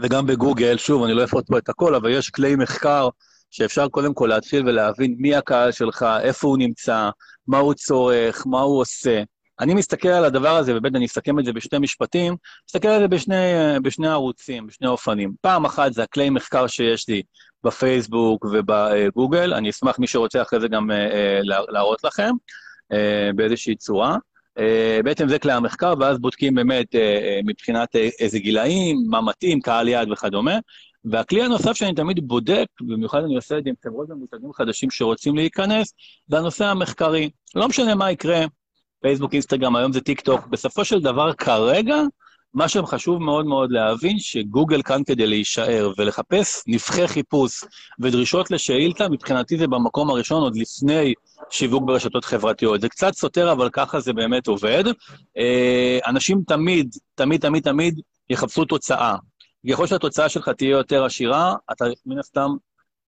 וגם 0.02 0.26
בגוגל, 0.26 0.76
שוב, 0.76 1.04
אני 1.04 1.14
לא 1.14 1.24
אפרוט 1.24 1.46
פה 1.46 1.58
את 1.58 1.68
הכל, 1.68 1.94
אבל 1.94 2.10
יש 2.10 2.30
כלי 2.30 2.56
מחקר 2.56 3.08
שאפשר 3.50 3.88
קודם 3.88 4.14
כל 4.14 4.26
להתחיל 4.26 4.68
ולהבין 4.68 5.14
מי 5.18 5.34
הקהל 5.34 5.72
שלך, 5.72 6.06
איפה 6.22 6.48
הוא 6.48 6.58
נמצא, 6.58 7.10
מה 7.46 7.58
הוא 7.58 7.74
צורך, 7.74 8.46
מה 8.46 8.60
הוא 8.60 8.80
עושה. 8.80 9.22
אני 9.60 9.74
מסתכל 9.74 10.08
על 10.08 10.24
הדבר 10.24 10.56
הזה, 10.56 10.76
ובאמת 10.76 10.96
אני 10.96 11.06
אסכם 11.06 11.38
את 11.38 11.44
זה 11.44 11.52
בשני 11.52 11.78
משפטים, 11.78 12.36
מסתכל 12.68 12.88
על 12.88 13.00
זה 13.00 13.08
בשני, 13.08 13.34
בשני 13.82 14.08
ערוצים, 14.08 14.66
בשני 14.66 14.88
אופנים. 14.88 15.34
פעם 15.40 15.64
אחת 15.64 15.92
זה 15.92 16.02
הכלי 16.02 16.30
מחקר 16.30 16.66
שיש 16.66 17.08
לי 17.08 17.22
בפייסבוק 17.64 18.44
ובגוגל, 18.44 19.54
אני 19.54 19.70
אשמח 19.70 19.98
מי 19.98 20.06
שרוצה 20.06 20.42
אחרי 20.42 20.60
זה 20.60 20.68
גם 20.68 20.90
אה, 20.90 21.40
להראות 21.42 22.04
לכם 22.04 22.30
אה, 22.92 23.30
באיזושהי 23.34 23.76
צורה. 23.76 24.16
אה, 24.58 25.00
בעצם 25.04 25.28
זה 25.28 25.38
כלי 25.38 25.52
המחקר, 25.52 25.94
ואז 26.00 26.18
בודקים 26.18 26.54
באמת 26.54 26.94
מבחינת 27.44 27.96
איזה 27.96 28.38
גילאים, 28.38 28.96
מה 29.08 29.20
מתאים, 29.20 29.60
קהל 29.60 29.88
יעד 29.88 30.10
וכדומה. 30.10 30.58
והכלי 31.04 31.42
הנוסף 31.42 31.72
שאני 31.72 31.94
תמיד 31.94 32.28
בודק, 32.28 32.66
במיוחד 32.80 33.24
אני 33.24 33.36
עושה 33.36 33.58
את 33.58 33.64
זה 33.64 33.70
עם 33.70 33.76
חברות 33.84 34.10
ומותגים 34.10 34.52
חדשים 34.52 34.90
שרוצים 34.90 35.36
להיכנס, 35.36 35.94
זה 36.28 36.38
הנושא 36.38 36.64
המחקרי. 36.64 37.30
לא 37.54 37.68
משנה 37.68 37.94
מה 37.94 38.10
יקרה, 38.10 38.44
פייסבוק, 39.02 39.32
אינסטגרם, 39.32 39.76
היום 39.76 39.92
זה 39.92 40.00
טיק 40.00 40.20
טוק. 40.20 40.46
בסופו 40.46 40.84
של 40.84 41.00
דבר, 41.00 41.32
כרגע, 41.32 41.96
מה 42.54 42.68
שחשוב 42.68 43.22
מאוד 43.22 43.46
מאוד 43.46 43.70
להבין, 43.70 44.18
שגוגל 44.18 44.82
כאן 44.82 45.02
כדי 45.06 45.26
להישאר 45.26 45.92
ולחפש 45.98 46.62
נבחי 46.66 47.08
חיפוש 47.08 47.64
ודרישות 48.00 48.50
לשאילתה, 48.50 49.08
מבחינתי 49.08 49.58
זה 49.58 49.66
במקום 49.66 50.10
הראשון, 50.10 50.42
עוד 50.42 50.56
לפני 50.56 51.14
שיווק 51.50 51.84
ברשתות 51.86 52.24
חברתיות. 52.24 52.80
זה 52.80 52.88
קצת 52.88 53.14
סותר, 53.14 53.52
אבל 53.52 53.70
ככה 53.72 54.00
זה 54.00 54.12
באמת 54.12 54.46
עובד. 54.46 54.84
אה, 55.38 55.98
אנשים 56.06 56.42
תמיד, 56.46 56.94
תמיד, 57.14 57.40
תמיד, 57.40 57.62
תמיד 57.62 58.00
יחפשו 58.30 58.64
תוצאה. 58.64 59.16
ככל 59.70 59.86
שהתוצאה 59.86 60.28
שלך 60.28 60.48
תהיה 60.48 60.70
יותר 60.70 61.04
עשירה, 61.04 61.54
אתה 61.72 61.84
מן 62.06 62.18
הסתם 62.18 62.50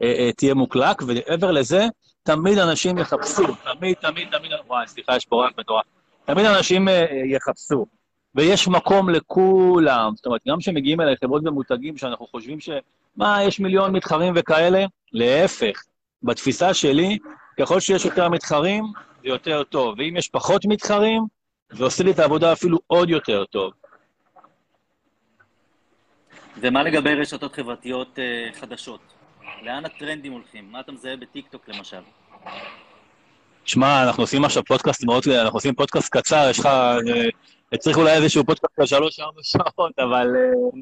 אה, 0.03 0.15
אה, 0.19 0.31
תהיה 0.33 0.55
מוקלק, 0.55 1.03
ומעבר 1.03 1.51
לזה, 1.51 1.87
תמיד 2.23 2.59
אנשים 2.59 2.99
יחפשו, 2.99 3.47
תמיד, 3.65 3.95
תמיד, 3.95 4.29
תמיד, 4.39 4.51
וואי, 4.67 4.87
סליחה, 4.87 5.17
יש 5.17 5.27
פה 5.27 5.47
רק 5.47 5.59
מטורף. 5.59 5.85
תמיד 6.25 6.47
אנשים 6.47 6.89
אה, 6.89 7.07
יחפשו, 7.25 7.87
ויש 8.35 8.69
מקום 8.69 9.11
לכולם. 9.11 10.13
זאת 10.17 10.27
אומרת, 10.27 10.41
גם 10.49 10.59
כשמגיעים 10.59 11.01
אליי 11.01 11.15
חברות 11.25 11.43
ומותגים 11.47 11.97
שאנחנו 11.97 12.27
חושבים 12.27 12.61
ש... 12.61 12.71
מה, 13.17 13.43
יש 13.43 13.61
מיליון 13.61 13.93
מתחרים 13.93 14.33
וכאלה, 14.37 14.85
להפך. 15.13 15.83
בתפיסה 16.23 16.75
שלי, 16.75 17.19
ככל 17.61 17.81
שיש 17.81 18.05
יותר 18.05 18.29
מתחרים, 18.29 18.85
זה 19.23 19.29
יותר 19.29 19.63
טוב. 19.63 19.99
ואם 19.99 20.17
יש 20.17 20.29
פחות 20.29 20.67
מתחרים, 20.67 21.23
זה 21.73 21.85
עושה 21.85 22.05
לי 22.05 22.11
את 22.11 22.19
העבודה 22.19 22.53
אפילו 22.53 22.79
עוד 22.87 23.11
יותר 23.11 23.45
טוב. 23.45 23.73
ומה 26.61 26.83
לגבי 26.83 27.15
רשתות 27.15 27.55
חברתיות 27.55 28.19
uh, 28.19 28.55
חדשות? 28.61 29.01
לאן 29.63 29.85
הטרנדים 29.85 30.33
הולכים? 30.33 30.73
מה 30.73 30.81
אתה 30.81 30.93
מזהה 30.93 31.17
בטיקטוק 31.17 31.69
למשל? 31.69 32.01
שמע, 33.65 34.03
אנחנו 34.03 34.23
עושים 34.23 34.45
עכשיו 34.45 34.65
פודקאסט 34.65 35.05
מאוד, 35.05 35.29
אנחנו 35.29 35.57
עושים 35.57 35.75
פודקאסט 35.75 36.17
קצר, 36.17 36.47
יש 36.51 36.59
לך... 36.59 36.67
אה, 36.67 37.79
צריך 37.79 37.99
אולי 37.99 38.17
איזשהו 38.17 38.45
פודקאסט 38.45 38.73
של 38.77 38.87
שלוש-ארבע 38.87 39.41
שעות, 39.43 39.99
אבל... 39.99 40.35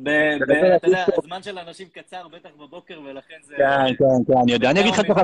אה, 0.07 0.37
אתה 0.77 0.87
יודע, 0.87 1.05
הזמן 1.19 1.43
של 1.43 1.59
אנשים 1.59 1.89
קצר, 1.89 2.29
בטח 2.29 2.51
בבוקר, 2.59 3.01
ולכן 3.05 3.35
זה... 3.43 3.55
כן, 3.59 3.95
כן, 3.99 4.33
כן, 4.33 4.39
אני 4.43 4.53
יודע. 4.53 4.71
אני 4.71 4.81
אגיד 4.81 4.93
לך 4.93 5.01
ככה, 5.09 5.23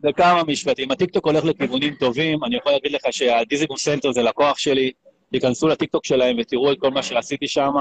בכמה 0.00 0.42
משפטים. 0.44 0.90
הטיקטוק 0.90 1.26
הולך 1.26 1.44
לכיוונים 1.44 1.94
טובים, 1.94 2.44
אני 2.44 2.56
יכול 2.56 2.72
להגיד 2.72 2.92
לך 2.92 3.02
שהדיזנגוף 3.10 3.76
סנטר 3.76 4.12
זה 4.12 4.22
לקוח 4.22 4.58
שלי, 4.58 4.92
תיכנסו 5.30 5.68
לטיקטוק 5.68 6.04
שלהם 6.04 6.36
ותראו 6.40 6.72
את 6.72 6.80
כל 6.80 6.90
מה 6.90 7.02
שעשיתי 7.02 7.48
שם. 7.48 7.72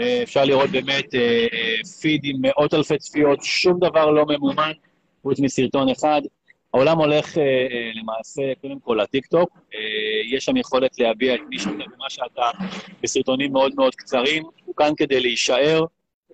אה, 0.00 0.22
אפשר 0.22 0.44
לראות 0.44 0.70
באמת 0.70 1.14
פיד 2.00 2.20
עם 2.24 2.36
מאות 2.40 2.74
אלפי 2.74 2.98
צפיות, 2.98 3.38
שום 3.42 3.78
דבר 3.78 4.10
לא 4.10 4.26
ממומן, 4.26 4.72
חוץ 5.22 5.40
מסרטון 5.40 5.88
אחד. 5.88 6.20
העולם 6.74 6.98
הולך 6.98 7.38
אה, 7.38 7.42
אה, 7.42 7.90
למעשה, 7.94 8.42
קודם 8.60 8.80
כל, 8.80 8.98
לטיקטוק. 9.02 9.50
אה, 9.74 10.36
יש 10.36 10.44
שם 10.44 10.56
יכולת 10.56 10.98
להביע 10.98 11.34
את 11.34 11.40
מי 11.48 11.58
שאתה 11.58 11.70
ומה 11.70 12.10
שאתה 12.10 12.50
בסרטונים 13.02 13.52
מאוד 13.52 13.72
מאוד 13.76 13.94
קצרים. 13.94 14.42
הוא 14.64 14.74
כאן 14.76 14.92
כדי 14.96 15.20
להישאר, 15.20 15.84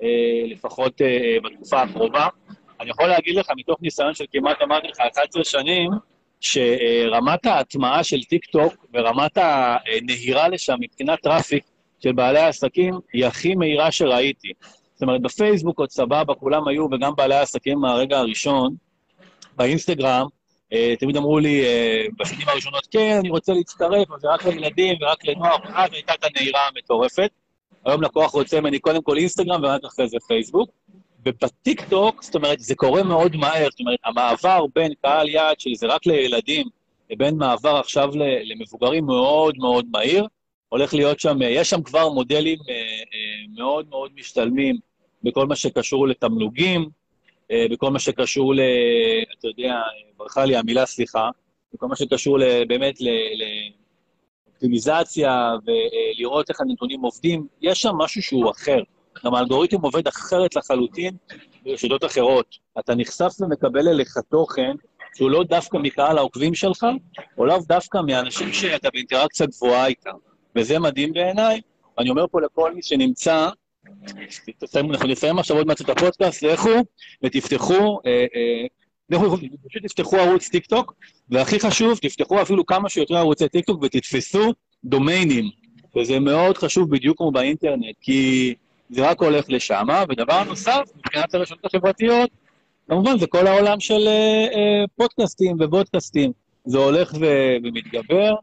אה, 0.03 0.09
לפחות 0.47 1.03
אה, 1.03 1.37
בתקופה 1.45 1.83
הקרובה. 1.83 2.29
אני 2.81 2.91
יכול 2.91 3.07
להגיד 3.07 3.37
לך, 3.37 3.47
מתוך 3.57 3.79
ניסיון 3.83 4.15
של 4.15 4.25
כמעט, 4.33 4.63
אמרתי 4.63 4.89
לך, 4.89 5.01
11 5.01 5.45
שנים, 5.45 5.91
שרמת 6.41 7.47
ההטמעה 7.47 8.05
של 8.05 8.23
טיקטוק 8.23 8.87
ורמת 8.95 9.33
הנהירה 9.37 10.49
לשם 10.49 10.77
מבחינת 10.81 11.21
traffic 11.23 11.65
של 12.07 12.13
בעלי 12.13 12.39
העסקים 12.39 12.95
היא 13.13 13.27
הכי 13.27 13.55
מהירה 13.55 13.93
שראיתי. 13.93 14.53
זאת 14.95 15.03
אומרת, 15.03 15.23
בפייסבוק 15.23 15.79
עוד 15.79 15.91
סבבה, 15.91 16.35
כולם 16.35 16.69
היו, 16.69 16.87
וגם 16.93 17.13
בעלי 17.17 17.35
העסקים 17.35 17.79
מהרגע 17.79 18.19
הראשון, 18.19 18.75
באינסטגרם, 19.57 20.27
אה, 20.73 20.95
תמיד 20.99 21.17
אמרו 21.17 21.39
לי 21.39 21.65
אה, 21.65 22.05
בשנים 22.19 22.49
הראשונות, 22.49 22.87
כן, 22.91 23.17
אני 23.21 23.31
רוצה 23.31 23.53
להצטרף, 23.53 24.11
אבל 24.11 24.21
זה 24.21 24.29
רק 24.29 24.45
לילדים 24.45 24.97
ורק 25.01 25.25
לנוער, 25.25 25.57
ואז 25.65 25.91
הייתה 25.93 26.15
את 26.15 26.25
הנהירה 26.25 26.61
המטורפת. 26.69 27.31
היום 27.85 28.03
לקוח 28.03 28.31
רוצה 28.31 28.61
ממני 28.61 28.79
קודם 28.79 29.03
כל 29.03 29.17
אינסטגרם 29.17 29.61
ורק 29.63 29.85
אחרי 29.85 30.09
זה 30.09 30.17
פייסבוק. 30.29 30.71
ובטיקטוק, 31.27 32.23
זאת 32.23 32.35
אומרת, 32.35 32.61
זה 32.61 32.75
קורה 32.75 33.03
מאוד 33.03 33.37
מהר, 33.37 33.69
זאת 33.71 33.81
אומרת, 33.81 33.99
המעבר 34.05 34.65
בין 34.75 34.93
קהל 35.03 35.29
יעד 35.29 35.61
שזה 35.61 35.87
רק 35.87 36.07
לילדים, 36.07 36.67
לבין 37.11 37.37
מעבר 37.37 37.77
עכשיו 37.77 38.11
למבוגרים 38.45 39.07
מאוד 39.07 39.55
מאוד 39.59 39.87
מהיר, 39.93 40.27
הולך 40.77 40.95
להיות 40.95 41.21
שם, 41.21 41.39
יש 41.43 41.71
שם 41.71 41.83
כבר 41.83 42.09
מודלים 42.09 42.59
אה, 42.69 42.75
מאוד 43.57 43.89
מאוד 43.89 44.11
משתלמים 44.15 44.77
בכל 45.23 45.47
מה 45.47 45.57
שקשור 45.57 46.09
לתמלוגים, 46.09 46.89
אה, 47.51 47.67
בכל 47.71 47.91
מה 47.91 47.99
שקשור 47.99 48.55
ל... 48.55 48.61
אתה 49.39 49.49
יודע, 49.49 49.81
ברחה 50.17 50.45
לי 50.45 50.57
המילה, 50.57 50.87
סליחה, 50.87 51.31
בכל 51.75 51.87
מה 51.87 51.97
שקשור 51.97 52.39
באמת 52.69 52.99
לאופטימיזציה 54.47 55.53
ולראות 55.67 56.51
איך 56.51 56.61
הנתונים 56.61 57.01
עובדים, 57.01 57.47
יש 57.63 57.81
שם 57.81 57.95
משהו 57.99 58.23
שהוא 58.23 58.51
אחר. 58.51 58.79
גם 59.25 59.35
האלגוריתם 59.35 59.81
עובד 59.81 60.09
אחרת 60.09 60.57
לחלוטין 60.57 61.17
ברשתות 61.63 62.05
אחרות. 62.05 62.57
אתה 62.79 62.95
נחשף 62.95 63.33
ומקבל 63.41 63.89
אליך 63.89 64.19
תוכן 64.31 64.73
שהוא 65.17 65.31
לא 65.31 65.45
דווקא 65.45 65.77
מקהל 65.77 66.19
העוקבים 66.19 66.55
שלך, 66.55 66.87
או 67.39 67.47
לאו 67.47 67.59
דווקא 67.69 67.99
מאנשים 68.07 68.53
שאתה 68.53 68.89
באינטראקציה 68.93 69.47
גבוהה 69.47 69.87
איתם. 69.87 70.17
וזה 70.57 70.79
מדהים 70.79 71.13
בעיניי. 71.13 71.61
אני 71.99 72.11
אומר 72.11 72.27
פה 72.31 72.41
לכל 72.41 72.75
מי 72.75 72.83
שנמצא, 72.83 73.49
אנחנו 74.77 75.09
נסיים 75.09 75.39
עכשיו 75.39 75.57
עוד 75.57 75.67
מעט 75.67 75.81
את 75.81 75.89
הפודקאסט, 75.89 76.43
לכו 76.43 76.71
ותפתחו, 77.23 78.01
אה, 78.07 78.27
אה, 78.35 78.67
לכו, 79.11 79.37
פשוט 79.69 79.87
תפתחו 79.87 80.17
ערוץ 80.17 80.49
טיק 80.49 80.67
טוק, 80.67 80.95
והכי 81.31 81.61
חשוב, 81.61 81.99
תפתחו 81.99 82.43
אפילו 82.43 82.67
כמה 82.67 82.89
שיותר 82.89 83.17
ערוצי 83.17 83.49
טיק 83.49 83.67
טוק 83.67 83.83
ותתפסו 83.83 84.53
דומיינים, 84.85 85.45
וזה 85.97 86.21
מאוד 86.21 86.59
חשוב 86.59 86.91
בדיוק 86.91 87.19
כמו 87.19 87.31
באינטרנט, 87.31 87.97
כי 88.01 88.55
זה 88.91 89.11
רק 89.11 89.23
הולך 89.23 89.45
לשם, 89.49 89.87
ודבר 90.09 90.45
נוסף, 90.45 90.83
מבחינת 90.97 91.35
הרשתות 91.35 91.65
החברתיות, 91.65 92.31
כמובן 92.89 93.19
זה 93.19 93.27
כל 93.27 93.47
העולם 93.47 93.81
של 93.81 94.09
אה, 94.09 94.85
פודקאסטים 94.97 95.57
ו 95.61 95.68
vodcasts, 95.68 96.33
זה 96.65 96.79
הולך 96.79 97.15
ומתגבר, 97.63 98.35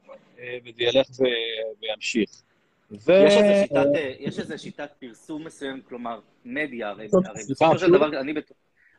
וזה 0.65 0.83
ילך 0.83 1.07
וימשיך. 1.81 2.29
ו... 2.91 3.12
יש 3.12 3.33
איזה 3.38 3.63
שיטת, 3.63 3.85
אה, 3.95 4.13
יש 4.19 4.39
איזה 4.39 4.57
שיטת 4.57 4.89
פרסום 5.00 5.45
מסוים, 5.45 5.81
כלומר, 5.89 6.19
מדיה, 6.45 6.89
הרי, 6.89 7.07
בסופו 7.35 7.79
של 7.79 7.91
דבר, 7.91 8.19
אני, 8.19 8.33
בת, 8.33 8.51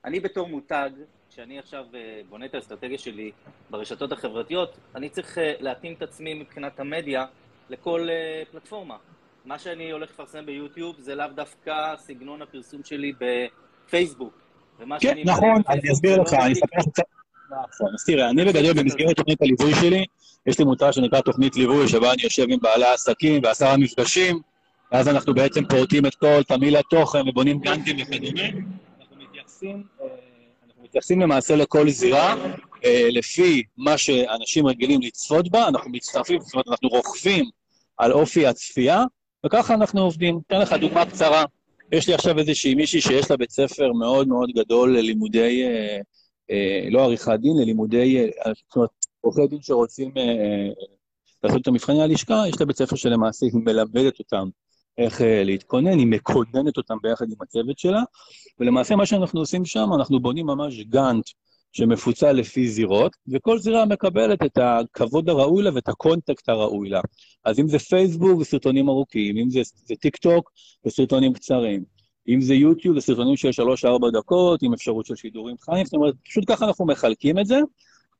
אני 0.04 0.20
בתור 0.20 0.48
מותג, 0.48 0.90
כשאני 1.30 1.58
עכשיו 1.58 1.84
אה, 1.94 2.20
בונה 2.28 2.46
את 2.46 2.54
האסטרטגיה 2.54 2.98
שלי 2.98 3.30
ברשתות 3.70 4.12
החברתיות, 4.12 4.76
אני 4.94 5.08
צריך 5.08 5.38
אה, 5.38 5.52
להתאים 5.60 5.92
את 5.92 6.02
עצמי 6.02 6.34
מבחינת 6.34 6.80
המדיה 6.80 7.26
לכל 7.70 8.08
פלטפורמה. 8.50 8.96
מה 9.44 9.58
שאני 9.58 9.90
הולך 9.90 10.10
לפרסם 10.10 10.46
ביוטיוב 10.46 10.96
זה 10.98 11.14
לאו 11.14 11.26
דווקא 11.34 11.94
סגנון 11.96 12.42
הפרסום 12.42 12.84
שלי 12.84 13.12
בפייסבוק. 13.18 14.40
כן, 15.00 15.18
נכון, 15.24 15.62
אני 15.68 15.92
אסביר 15.92 16.22
לך, 16.22 16.32
אני 16.32 16.52
אספר 16.52 16.78
לך 16.78 16.88
קצת... 16.88 17.02
נכון, 17.50 17.90
אז 17.94 18.04
תראה, 18.06 18.30
אני 18.30 18.44
בגדול 18.44 18.72
במסגרת 18.72 19.16
תוכנית 19.16 19.42
הליווי 19.42 19.74
שלי, 19.74 20.04
יש 20.46 20.58
לי 20.58 20.64
מותג 20.64 20.90
שנקרא 20.90 21.20
תוכנית 21.20 21.56
ליווי, 21.56 21.88
שבה 21.88 22.12
אני 22.12 22.22
יושב 22.22 22.46
עם 22.48 22.58
בעלי 22.62 22.84
העסקים 22.84 23.42
בעשרה 23.42 23.76
מפגשים, 23.76 24.40
ואז 24.92 25.08
אנחנו 25.08 25.34
בעצם 25.34 25.64
פורטים 25.64 26.06
את 26.06 26.14
כל 26.14 26.42
תמהיל 26.42 26.76
התוכן 26.76 27.28
ובונים 27.28 27.60
גאנטים 27.60 27.96
וכדומה. 28.00 28.42
אנחנו 28.42 29.16
מתייחסים, 29.28 29.82
אה, 30.00 30.06
אנחנו 30.66 30.82
מתייחסים 30.82 31.20
למעשה 31.20 31.56
לכל 31.56 31.88
זירה, 31.88 32.34
אה, 32.84 33.08
לפי 33.10 33.62
מה 33.76 33.98
שאנשים 33.98 34.66
רגילים 34.66 35.00
לצפות 35.00 35.50
בה, 35.50 35.68
אנחנו 35.68 35.90
מצטרפים, 35.90 36.40
זאת 36.40 36.54
אומרת, 36.54 36.68
אנחנו 36.68 36.88
רוכבים 36.88 37.44
על 37.98 38.12
אופי 38.12 38.46
הצפייה, 38.46 39.04
וככה 39.46 39.74
אנחנו 39.74 40.00
עובדים. 40.00 40.40
אתן 40.46 40.60
לך 40.60 40.72
דוגמה 40.72 41.06
קצרה. 41.06 41.44
יש 41.92 42.08
לי 42.08 42.14
עכשיו 42.14 42.38
איזושהי 42.38 42.74
מישהי 42.74 43.00
שיש 43.00 43.30
לה 43.30 43.36
בית 43.36 43.50
ספר 43.50 43.92
מאוד 43.92 44.28
מאוד 44.28 44.50
גדול 44.54 44.98
ללימודי 44.98 45.62
לא 46.90 47.04
עריכת 47.04 47.32
דין, 47.40 47.56
ללימודי, 47.56 48.26
זאת 48.44 48.76
אומרת, 48.76 48.90
עורכי 49.24 49.46
דין 49.46 49.62
שרוצים 49.62 50.10
לעשות 51.44 51.62
את 51.62 51.66
המבחני 51.66 52.02
הלשכה, 52.02 52.42
יש 52.48 52.60
לה 52.60 52.66
בית 52.66 52.76
ספר 52.76 52.96
שלמעשה 52.96 53.46
היא 53.46 53.54
מלמדת 53.64 54.18
אותם 54.18 54.48
איך 54.98 55.20
להתכונן, 55.44 55.98
היא 55.98 56.06
מכוונת 56.06 56.76
אותם 56.76 56.96
ביחד 57.02 57.26
עם 57.28 57.36
הצוות 57.42 57.78
שלה, 57.78 58.02
ולמעשה 58.58 58.96
מה 58.96 59.06
שאנחנו 59.06 59.40
עושים 59.40 59.64
שם, 59.64 59.88
אנחנו 59.96 60.20
בונים 60.20 60.46
ממש 60.46 60.80
גאנט 60.80 61.24
שמפוצל 61.72 62.32
לפי 62.32 62.68
זירות, 62.68 63.16
וכל 63.32 63.58
זירה 63.58 63.84
מקבלת 63.84 64.42
את 64.42 64.58
הכבוד 64.58 65.28
הראוי 65.28 65.62
לה 65.62 65.70
ואת 65.74 65.88
ה 65.88 65.96
content 65.96 66.48
הראוי 66.48 66.88
לה. 66.88 67.00
אז 67.44 67.58
אם 67.58 67.68
זה 67.68 67.78
פייסבוק 67.78 68.40
וסרטונים 68.40 68.88
ארוכים, 68.88 69.36
אם 69.38 69.50
זה, 69.50 69.60
זה 69.84 69.94
טיק 70.00 70.16
טוק 70.16 70.50
וסרטונים 70.86 71.32
קצרים, 71.32 71.84
אם 72.28 72.40
זה 72.40 72.54
יוטיוב 72.54 72.96
וסרטונים 72.96 73.36
של 73.36 73.50
3-4 73.50 74.10
דקות, 74.12 74.62
עם 74.62 74.72
אפשרות 74.72 75.06
של 75.06 75.16
שידורים 75.16 75.56
חיים, 75.60 75.84
זאת 75.84 75.94
אומרת, 75.94 76.14
פשוט 76.24 76.44
ככה 76.48 76.66
אנחנו 76.66 76.86
מחלקים 76.86 77.38
את 77.38 77.46
זה. 77.46 77.60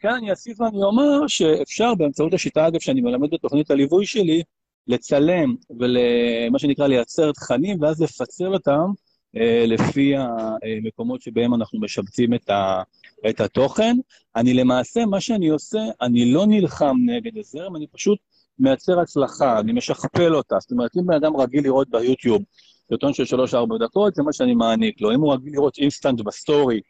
כן, 0.01 0.09
אני 0.09 0.31
אוסיף 0.31 0.61
ואני 0.61 0.83
אומר 0.83 1.27
שאפשר 1.27 1.95
באמצעות 1.95 2.35
השיטה, 2.35 2.67
אגב, 2.69 2.81
שאני 2.81 3.01
מלמד 3.01 3.31
בתוכנית 3.31 3.71
הליווי 3.71 4.07
שלי, 4.07 4.43
לצלם 4.87 5.55
ומה 5.71 6.59
שנקרא 6.59 6.87
לייצר 6.87 7.33
תכנים, 7.33 7.83
ואז 7.83 8.03
לפצל 8.03 8.55
אותם 8.55 8.91
אה, 9.37 9.65
לפי 9.67 10.15
המקומות 10.17 11.23
שבהם 11.23 11.55
אנחנו 11.55 11.81
משבצים 11.81 12.35
את, 12.35 12.51
ה, 12.51 12.83
את 13.31 13.41
התוכן. 13.41 13.97
אני 14.37 14.55
למעשה, 14.55 15.07
מה 15.07 15.21
שאני 15.21 15.49
עושה, 15.49 15.81
אני 16.03 16.33
לא 16.33 16.47
נלחם 16.47 16.97
נגד 17.07 17.39
הזרם, 17.39 17.77
אני 17.77 17.87
פשוט 17.87 18.19
מייצר 18.59 19.01
הצלחה, 19.01 19.61
אני 19.61 19.73
משכפל 19.73 20.35
אותה. 20.35 20.57
זאת 20.61 20.73
אומרת, 20.73 20.91
אם 20.97 21.07
בן 21.07 21.15
אדם 21.15 21.37
רגיל 21.37 21.65
לראות 21.65 21.91
ביוטיוב 21.91 22.43
סרטון 22.89 23.13
של 23.13 23.25
3-4 23.25 23.79
דקות, 23.81 24.15
זה 24.15 24.23
מה 24.23 24.33
שאני 24.33 24.55
מעניק 24.55 25.01
לו. 25.01 25.15
אם 25.15 25.21
הוא 25.21 25.35
רגיל 25.35 25.53
לראות 25.53 25.79
אינסטה 25.79 26.21
בסטורי 26.21 26.81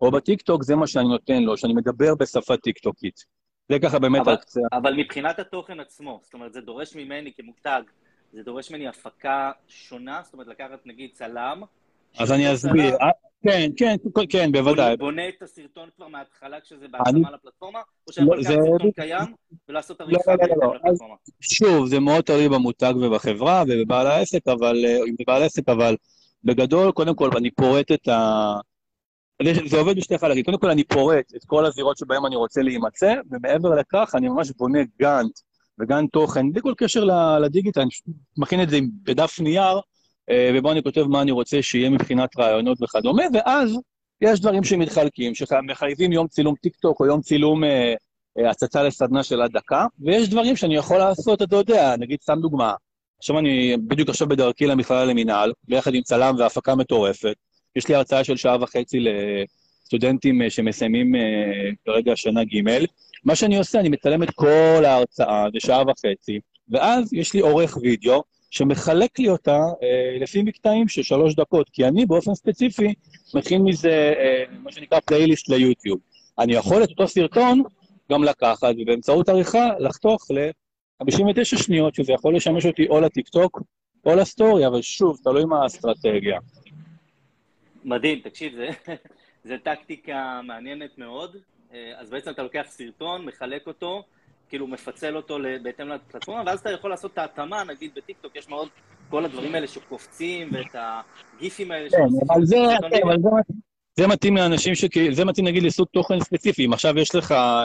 או 0.00 0.10
בטיקטוק, 0.10 0.62
זה 0.62 0.76
מה 0.76 0.86
שאני 0.86 1.08
נותן 1.08 1.42
לו, 1.42 1.56
שאני 1.56 1.72
מדבר 1.72 2.14
בשפה 2.14 2.56
טיקטוקית. 2.56 3.24
זה 3.68 3.78
ככה 3.78 3.98
באמת 3.98 4.20
אבל, 4.20 4.32
הקצה. 4.32 4.60
אבל 4.72 4.94
מבחינת 4.94 5.38
התוכן 5.38 5.80
עצמו, 5.80 6.20
זאת 6.22 6.34
אומרת, 6.34 6.52
זה 6.52 6.60
דורש 6.60 6.96
ממני 6.96 7.32
כמותג, 7.36 7.82
זה 8.32 8.42
דורש 8.42 8.70
ממני 8.70 8.88
הפקה 8.88 9.52
שונה, 9.68 10.20
זאת 10.24 10.32
אומרת, 10.32 10.46
לקחת 10.46 10.86
נגיד 10.86 11.10
צלם, 11.12 11.62
אז 12.18 12.32
אני 12.32 12.54
אסביר. 12.54 12.94
אה, 12.94 13.10
כן, 13.42 13.70
כן, 13.76 13.96
כן, 14.28 14.52
בוודאי. 14.52 14.96
בונה 14.96 15.28
את 15.28 15.42
הסרטון 15.42 15.88
כבר 15.96 16.08
מההתחלה 16.08 16.60
כשזה 16.60 16.88
בהתאמה 16.88 17.30
לפלטפורמה, 17.30 17.80
או 18.06 18.12
שאני 18.12 18.26
יכול 18.26 18.38
לקחת 18.38 18.52
סרטון 18.52 18.90
קיים 18.90 19.34
ולעשות 19.68 20.00
עריכה 20.00 20.34
לא, 20.34 20.46
לא, 20.48 20.56
לא, 20.62 20.74
לפלטפורמה? 20.76 21.14
שוב, 21.40 21.86
זה 21.86 22.00
מאוד 22.00 22.24
תלוי 22.24 22.48
במותג 22.48 22.92
ובחברה 22.96 23.62
ובבעל 23.68 24.06
העסק, 24.06 24.48
אבל, 24.48 24.84
אה, 24.84 24.98
בבעל 25.18 25.42
העסק, 25.42 25.68
אבל 25.68 25.96
בגדול, 26.44 26.92
קודם 26.92 27.14
כל, 27.14 27.30
אני 27.36 27.50
פורט 27.50 27.92
את 27.92 28.08
ה... 28.08 28.54
זה 29.66 29.78
עובד 29.78 29.96
בשתי 29.96 30.18
חלקים. 30.18 30.44
קודם 30.44 30.58
כל, 30.58 30.70
אני 30.70 30.84
פורט 30.84 31.32
את 31.36 31.44
כל 31.46 31.66
הזירות 31.66 31.96
שבהן 31.96 32.24
אני 32.26 32.36
רוצה 32.36 32.62
להימצא, 32.62 33.14
ומעבר 33.30 33.74
לכך, 33.74 34.14
אני 34.14 34.28
ממש 34.28 34.50
בונה 34.50 34.78
גאנט 35.00 35.32
וגאנט 35.80 36.12
תוכן, 36.12 36.52
בלי 36.52 36.62
כל 36.62 36.74
קשר 36.76 37.04
לדיגיטל, 37.40 37.80
אני 37.80 37.90
מכין 38.38 38.62
את 38.62 38.70
זה 38.70 38.78
בדף 39.02 39.40
נייר, 39.40 39.80
אה, 40.30 40.50
ובו 40.54 40.72
אני 40.72 40.82
כותב 40.82 41.02
מה 41.02 41.22
אני 41.22 41.30
רוצה 41.30 41.62
שיהיה 41.62 41.90
מבחינת 41.90 42.38
רעיונות 42.38 42.82
וכדומה, 42.82 43.22
ואז 43.34 43.78
יש 44.20 44.40
דברים 44.40 44.64
שמתחלקים, 44.64 45.34
שמחייבים 45.34 46.12
יום 46.12 46.28
צילום 46.28 46.54
טיק 46.62 46.76
טוק 46.76 47.00
או 47.00 47.06
יום 47.06 47.20
צילום 47.20 47.64
אה, 47.64 47.94
אה, 48.38 48.50
הצצה 48.50 48.82
לסדנה 48.82 49.22
של 49.22 49.42
עד 49.42 49.52
דקה, 49.52 49.86
ויש 50.00 50.28
דברים 50.28 50.56
שאני 50.56 50.76
יכול 50.76 50.98
לעשות, 50.98 51.42
אתה 51.42 51.56
יודע, 51.56 51.96
נגיד, 51.96 52.20
סתם 52.22 52.38
דוגמה, 52.40 52.74
עכשיו 53.18 53.38
אני 53.38 53.76
בדיוק 53.76 54.08
עכשיו 54.08 54.28
בדרכי 54.28 54.66
למכללה 54.66 55.04
למינהל, 55.04 55.52
ביחד 55.64 55.94
עם 55.94 56.02
צלם 56.02 56.34
והפקה 56.38 56.74
מטורפת, 56.74 57.36
יש 57.76 57.88
לי 57.88 57.94
הרצאה 57.94 58.24
של 58.24 58.36
שעה 58.36 58.56
וחצי 58.60 58.98
לסטודנטים 59.00 60.42
אה, 60.42 60.50
שמסיימים 60.50 61.14
אה, 61.14 61.20
כרגע 61.84 62.16
שנה 62.16 62.44
ג', 62.44 62.84
מה 63.24 63.36
שאני 63.36 63.56
עושה, 63.56 63.80
אני 63.80 63.88
מצלם 63.88 64.22
את 64.22 64.30
כל 64.30 64.82
ההרצאה, 64.84 65.46
זה 65.52 65.60
שעה 65.60 65.82
וחצי, 65.82 66.40
ואז 66.68 67.12
יש 67.12 67.34
לי 67.34 67.40
עורך 67.40 67.76
וידאו, 67.76 68.22
שמחלק 68.50 69.18
לי 69.18 69.28
אותה 69.28 69.58
אה, 69.82 70.18
לפי 70.20 70.42
מקטעים 70.42 70.88
של 70.88 71.02
שלוש 71.02 71.34
דקות, 71.34 71.68
כי 71.68 71.84
אני 71.84 72.06
באופן 72.06 72.34
ספציפי 72.34 72.94
מכין 73.34 73.62
מזה 73.62 74.14
מה 74.62 74.72
שנקרא 74.72 75.00
פלייליסט 75.00 75.48
ליוטיוב. 75.48 75.98
אני 76.38 76.54
יכול 76.54 76.84
את 76.84 76.90
אותו 76.90 77.08
סרטון 77.08 77.62
גם 78.12 78.24
לקחת, 78.24 78.74
ובאמצעות 78.78 79.28
עריכה 79.28 79.68
לחתוך 79.78 80.30
ל-59 80.30 81.44
שניות, 81.44 81.94
שזה 81.94 82.12
יכול 82.12 82.36
לשמש 82.36 82.66
אותי 82.66 82.86
או 82.88 83.00
לטיקטוק 83.00 83.62
או 84.06 84.16
לסטורי, 84.16 84.66
אבל 84.66 84.82
שוב, 84.82 85.18
תלוי 85.24 85.44
מה 85.44 85.62
האסטרטגיה. 85.62 86.38
מדהים, 87.86 88.20
תקשיב, 88.20 88.52
זה, 88.56 88.68
זה 89.48 89.56
טקטיקה 89.62 90.40
מעניינת 90.44 90.98
מאוד. 90.98 91.36
אה, 91.72 91.92
אז 91.96 92.10
בעצם 92.10 92.30
אתה 92.30 92.42
לוקח 92.42 92.64
סרטון, 92.68 93.24
מחלק 93.24 93.66
אותו, 93.66 94.02
כאילו 94.48 94.66
מפצל 94.66 95.16
אותו 95.16 95.38
בהתאם 95.62 95.88
לפלטפורמה, 95.88 96.42
ואז 96.46 96.60
אתה 96.60 96.70
יכול 96.70 96.90
לעשות 96.90 97.12
את 97.12 97.18
ההתאמה, 97.18 97.64
נגיד 97.64 97.90
בטיקטוק 97.96 98.36
יש 98.36 98.48
מאוד 98.48 98.68
כל 99.10 99.24
הדברים 99.24 99.54
האלה 99.54 99.66
שקופצים, 99.66 100.50
ואת 100.52 100.76
הגיפים 101.34 101.70
האלה 101.70 101.90
כן, 101.90 101.96
אבל 102.30 102.44
זה, 102.44 102.56
כן, 102.90 102.98
אבל 103.04 103.16
זה, 103.22 103.28
זה 103.96 104.06
מתאים 104.06 104.36
לאנשים 104.36 104.74
ש... 104.74 104.84
זה 105.12 105.24
מתאים 105.24 105.46
נגיד 105.46 105.62
לסוג 105.62 105.86
תוכן 105.92 106.20
ספציפי. 106.20 106.66
אם 106.66 106.72
עכשיו 106.72 106.98
יש 106.98 107.14
לך 107.14 107.32
אה, 107.32 107.64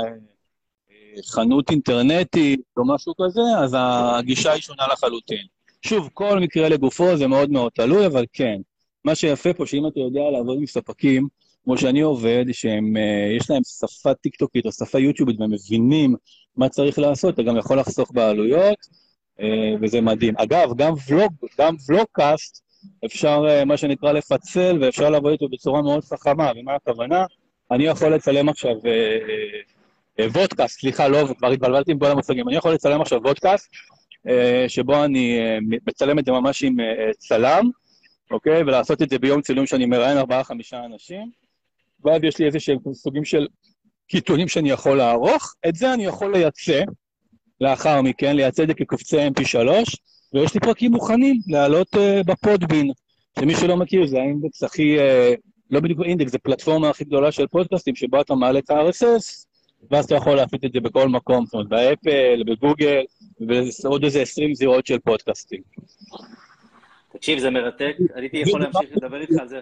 חנות 1.25 1.69
אינטרנטית 1.69 2.59
או 2.77 2.95
משהו 2.95 3.13
כזה, 3.21 3.41
אז 3.63 3.75
הגישה 3.79 4.51
היא 4.51 4.61
שונה 4.61 4.83
לחלוטין. 4.93 5.45
שוב, 5.81 6.09
כל 6.13 6.39
מקרה 6.39 6.69
לגופו 6.69 7.17
זה 7.17 7.27
מאוד 7.27 7.51
מאוד 7.51 7.71
תלוי, 7.75 8.05
אבל 8.05 8.25
כן. 8.33 8.61
מה 9.05 9.15
שיפה 9.15 9.53
פה, 9.53 9.65
שאם 9.65 9.87
אתה 9.87 9.99
יודע 9.99 10.21
לעבוד 10.31 10.57
עם 10.57 10.65
ספקים, 10.65 11.27
כמו 11.63 11.77
שאני 11.77 12.01
עובד, 12.01 12.45
שהם, 12.51 12.97
אה, 12.97 13.37
להם 13.49 13.61
שפה 13.63 14.13
טיקטוקית 14.13 14.65
או 14.65 14.71
שפה 14.71 14.99
יוטיובית 14.99 15.39
והם 15.39 15.51
מבינים 15.51 16.15
מה 16.55 16.69
צריך 16.69 16.99
לעשות, 16.99 17.33
אתה 17.33 17.43
גם 17.43 17.57
יכול 17.57 17.79
לחסוך 17.79 18.11
בעלויות, 18.13 18.77
אה, 19.39 19.73
וזה 19.81 20.01
מדהים. 20.01 20.33
אגב, 20.37 20.69
גם 20.77 20.93
ולוג, 21.07 21.33
גם 21.59 21.75
ולוגקאסט, 21.89 22.63
אפשר 23.05 23.45
אה, 23.49 23.65
מה 23.65 23.77
שנקרא 23.77 24.11
לפצל, 24.11 24.77
ואפשר 24.81 25.09
לעבוד 25.09 25.31
איתו 25.31 25.49
בצורה 25.49 25.81
מאוד 25.81 26.03
חכמה, 26.03 26.51
ומה 26.55 26.75
הכוונה? 26.75 27.25
אני 27.71 27.83
יכול 27.83 28.13
לצלם 28.13 28.49
עכשיו 28.49 28.75
וודקאסט, 30.19 30.79
סליחה, 30.79 31.07
לא, 31.07 31.27
כבר 31.37 31.51
התבלבלתי 31.51 31.91
עם 31.91 31.99
כל 31.99 32.05
המושגים, 32.05 32.47
אני 32.47 32.57
יכול 32.57 32.73
לצלם 32.73 33.01
עכשיו 33.01 33.19
וודקאסט, 33.23 33.69
שבו 34.67 35.03
אני 35.03 35.39
מצלם 35.87 36.19
את 36.19 36.25
זה 36.25 36.31
ממש 36.31 36.63
עם 36.63 36.77
צלם, 37.17 37.69
אוקיי? 38.31 38.61
ולעשות 38.61 39.01
את 39.01 39.09
זה 39.09 39.19
ביום 39.19 39.41
צילום 39.41 39.65
שאני 39.65 39.85
מראיין 39.85 40.17
ארבעה-חמישה 40.17 40.85
אנשים, 40.85 41.31
ואז 42.05 42.23
יש 42.23 42.39
לי 42.39 42.45
איזה 42.45 42.59
שהם 42.59 42.77
סוגים 42.93 43.25
של 43.25 43.47
קיטונים 44.07 44.47
שאני 44.47 44.69
יכול 44.69 44.97
לערוך, 44.97 45.55
את 45.67 45.75
זה 45.75 45.93
אני 45.93 46.05
יכול 46.05 46.33
לייצא 46.33 46.81
לאחר 47.61 48.01
מכן, 48.01 48.35
לייצא 48.35 48.63
את 48.63 48.67
זה 48.67 48.73
כקובצי 48.73 49.27
mp3, 49.27 49.57
ויש 50.33 50.53
לי 50.53 50.59
פרקים 50.59 50.91
מוכנים 50.91 51.39
להעלות 51.47 51.95
uh, 51.95 51.99
בפודבין, 52.25 52.91
שמי 53.39 53.55
שלא 53.55 53.77
מכיר 53.77 54.07
זה 54.07 54.17
האינדקס 54.17 54.63
הכי, 54.63 54.97
uh, 54.99 55.01
לא 55.69 55.79
בדיוק 55.79 55.99
אינדקס, 56.05 56.31
זה 56.31 56.37
פלטפורמה 56.37 56.89
הכי 56.89 57.03
גדולה 57.03 57.31
של 57.31 57.47
פודקאסטים, 57.47 57.95
שבה 57.95 58.21
אתה 58.21 58.35
מעלה 58.35 58.59
את 58.59 58.69
ה-RSS, 58.69 59.45
ואז 59.91 60.05
אתה 60.05 60.15
יכול 60.15 60.35
להפיץ 60.35 60.63
את 60.63 60.73
זה 60.73 60.79
בכל 60.79 61.09
מקום, 61.09 61.45
זאת 61.45 61.53
אומרת, 61.53 61.67
באפל, 61.69 62.43
בגוגל, 62.45 63.01
ועוד 63.83 64.03
איזה 64.03 64.21
20 64.21 64.53
זירות 64.53 64.85
של 64.85 64.99
פודקאסטים. 64.99 65.61
תקשיב, 67.21 67.39
זה 67.39 67.49
מרתק, 67.49 67.95
הייתי 68.15 68.37
יכול 68.37 68.61
להמשיך 68.61 68.89
לדבר 68.91 69.21
איתך 69.21 69.39
על 69.39 69.47
זה. 69.47 69.59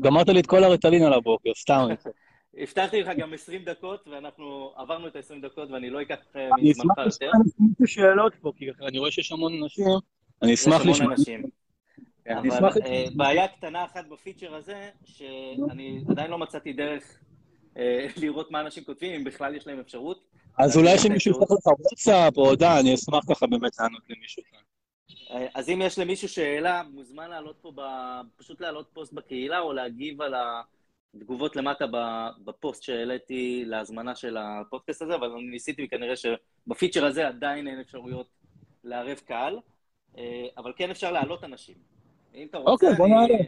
גמרת 0.00 0.28
לי 0.28 0.40
את 0.40 0.46
כל 0.46 0.64
הרטלין 0.64 1.02
על 1.02 1.12
הבוקר, 1.12 1.50
סתם. 1.54 1.86
הבטחתי 2.62 3.02
לך 3.02 3.10
גם 3.18 3.32
20 3.34 3.64
דקות, 3.64 4.08
ואנחנו 4.08 4.72
עברנו 4.76 5.06
את 5.06 5.16
ה-20 5.16 5.42
דקות, 5.42 5.70
ואני 5.70 5.90
לא 5.90 6.02
אקח 6.02 6.16
אה, 6.36 6.48
מזמנך 6.62 6.98
יותר. 6.98 7.30
אני 7.34 7.42
אשמח 7.42 7.68
לשאול 7.80 7.86
שאלות 7.86 8.34
פה, 8.40 8.52
כי 8.56 8.70
אני 8.88 8.98
רואה 8.98 9.10
שיש 9.10 9.32
המון 9.32 9.62
אנשים, 9.62 9.86
אני 10.42 10.54
אשמח 10.54 10.80
לשמוע. 10.80 10.92
יש 10.92 11.00
המון 11.00 11.12
אנשים. 11.12 11.42
אבל 12.58 12.68
אה, 12.86 13.04
בעיה 13.16 13.48
קטנה 13.48 13.84
אחת 13.84 14.04
בפיצ'ר 14.08 14.54
הזה, 14.54 14.88
שאני 15.04 16.04
עדיין 16.08 16.30
לא 16.30 16.38
מצאתי 16.38 16.72
דרך 16.72 17.18
אה, 17.76 18.06
לראות 18.16 18.50
מה 18.50 18.60
אנשים 18.60 18.84
כותבים, 18.84 19.12
אם 19.12 19.24
בכלל 19.24 19.56
יש 19.56 19.66
להם 19.66 19.80
אפשרות. 19.80 20.24
אז 20.58 20.76
אולי 20.76 20.98
שמישהו 20.98 21.30
יפתח 21.30 21.52
לך 21.52 21.66
וואטסאפ 21.66 22.36
או 22.36 22.48
הודעה, 22.48 22.80
אני 22.80 22.94
אשמח 22.94 23.24
ככה 23.28 23.46
באמת 23.46 23.72
לענות 23.78 24.02
למישהו 24.10 24.42
כאן. 24.50 24.69
אז 25.54 25.68
אם 25.68 25.82
יש 25.84 25.98
למישהו 25.98 26.28
שאלה, 26.28 26.82
מוזמן 26.92 27.30
לעלות 27.30 27.56
פה, 27.60 27.72
ב... 27.74 27.80
פשוט 28.36 28.60
לעלות 28.60 28.90
פוסט 28.92 29.12
בקהילה, 29.12 29.60
או 29.60 29.72
להגיב 29.72 30.22
על 30.22 30.34
התגובות 31.14 31.56
למטה 31.56 31.84
בפוסט 32.44 32.82
שהעליתי 32.82 33.64
להזמנה 33.66 34.14
של 34.14 34.36
הפודקאסט 34.36 35.02
הזה, 35.02 35.14
אבל 35.14 35.30
אני 35.30 35.42
ניסיתי, 35.42 35.84
וכנראה 35.84 36.14
שבפיצ'ר 36.16 37.04
הזה 37.04 37.28
עדיין 37.28 37.68
אין 37.68 37.80
אפשרויות 37.80 38.28
לערב 38.84 39.18
קהל, 39.18 39.58
אה, 40.18 40.46
אבל 40.56 40.72
כן 40.76 40.90
אפשר 40.90 41.12
להעלות 41.12 41.44
אנשים. 41.44 41.74
אם 42.34 42.46
אתה 42.50 42.58
רוצה, 42.58 42.70
אוקיי, 42.72 42.94
בוא 42.94 43.08
נעלה. 43.08 43.38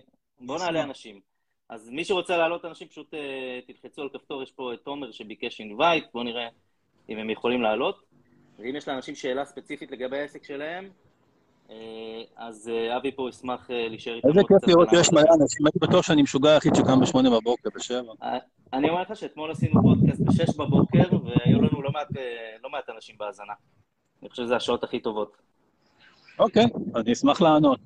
בוא 0.41 0.59
נעלה 0.59 0.83
אנשים. 0.83 1.21
אז 1.69 1.91
מי 1.91 2.05
שרוצה 2.05 2.37
להעלות 2.37 2.65
אנשים, 2.65 2.89
פשוט 2.89 3.15
אה, 3.15 3.61
תלחצו 3.67 4.03
על 4.03 4.09
כפתור, 4.09 4.43
יש 4.43 4.53
פה 4.53 4.75
את 4.75 4.81
תומר 4.85 5.13
שביקש 5.13 5.61
אינווייט, 5.61 6.05
בואו 6.13 6.25
נראה 6.25 6.49
אם 7.09 7.19
הם 7.19 7.31
יכולים 7.31 7.63
לעלות. 7.63 8.03
ואם 8.59 8.77
יש 8.77 8.89
לאנשים 8.89 9.15
שאלה 9.15 9.45
ספציפית 9.45 9.91
לגבי 9.91 10.19
העסק 10.19 10.45
שלהם, 10.45 10.91
אז 12.37 12.69
אה, 12.69 12.97
אבי 12.97 13.13
פה 13.13 13.29
ישמח 13.29 13.71
אה, 13.71 13.89
להישאר 13.89 14.15
איתנו. 14.15 14.31
איזה 14.31 14.41
כיף 14.49 14.69
לראות 14.69 14.89
שיש 14.91 15.13
מלא 15.13 15.35
אנשים, 15.41 15.67
הייתי 15.67 15.79
בטוח 15.79 16.03
שאני 16.07 16.23
משוגע 16.23 16.51
היחיד 16.51 16.75
שקם 16.75 17.01
בשמונה 17.01 17.31
בבוקר, 17.31 17.69
בשבע. 17.75 18.13
אני 18.73 18.91
אומר 18.91 19.03
לך 19.03 19.17
שאתמול 19.17 19.51
עשינו 19.51 19.83
פודקאסט 19.83 20.21
ב-6 20.21 20.59
בבוקר, 20.59 21.09
והיו 21.25 21.63
לנו 21.63 21.83
לא 21.83 21.91
מעט, 21.91 22.09
לא 22.63 22.71
מעט 22.71 22.91
אנשים 22.91 23.15
בהאזנה. 23.19 23.53
אני 24.23 24.31
חושב 24.31 24.43
שזה 24.43 24.57
השעות 24.57 24.85
הכי 24.85 25.01
טובות. 25.01 25.37
אוקיי, 26.39 26.67
אני 26.97 27.13
אשמח 27.13 27.41
לענות. 27.41 27.81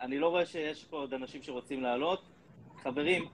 אני 0.00 0.18
לא 0.18 0.28
רואה 0.28 0.46
שיש 0.46 0.84
פה 0.84 0.96
עוד 0.96 1.14
אנשים 1.14 1.42
שרוצים 1.42 1.82
לעלות. 1.82 2.22
חברים, 2.82 3.24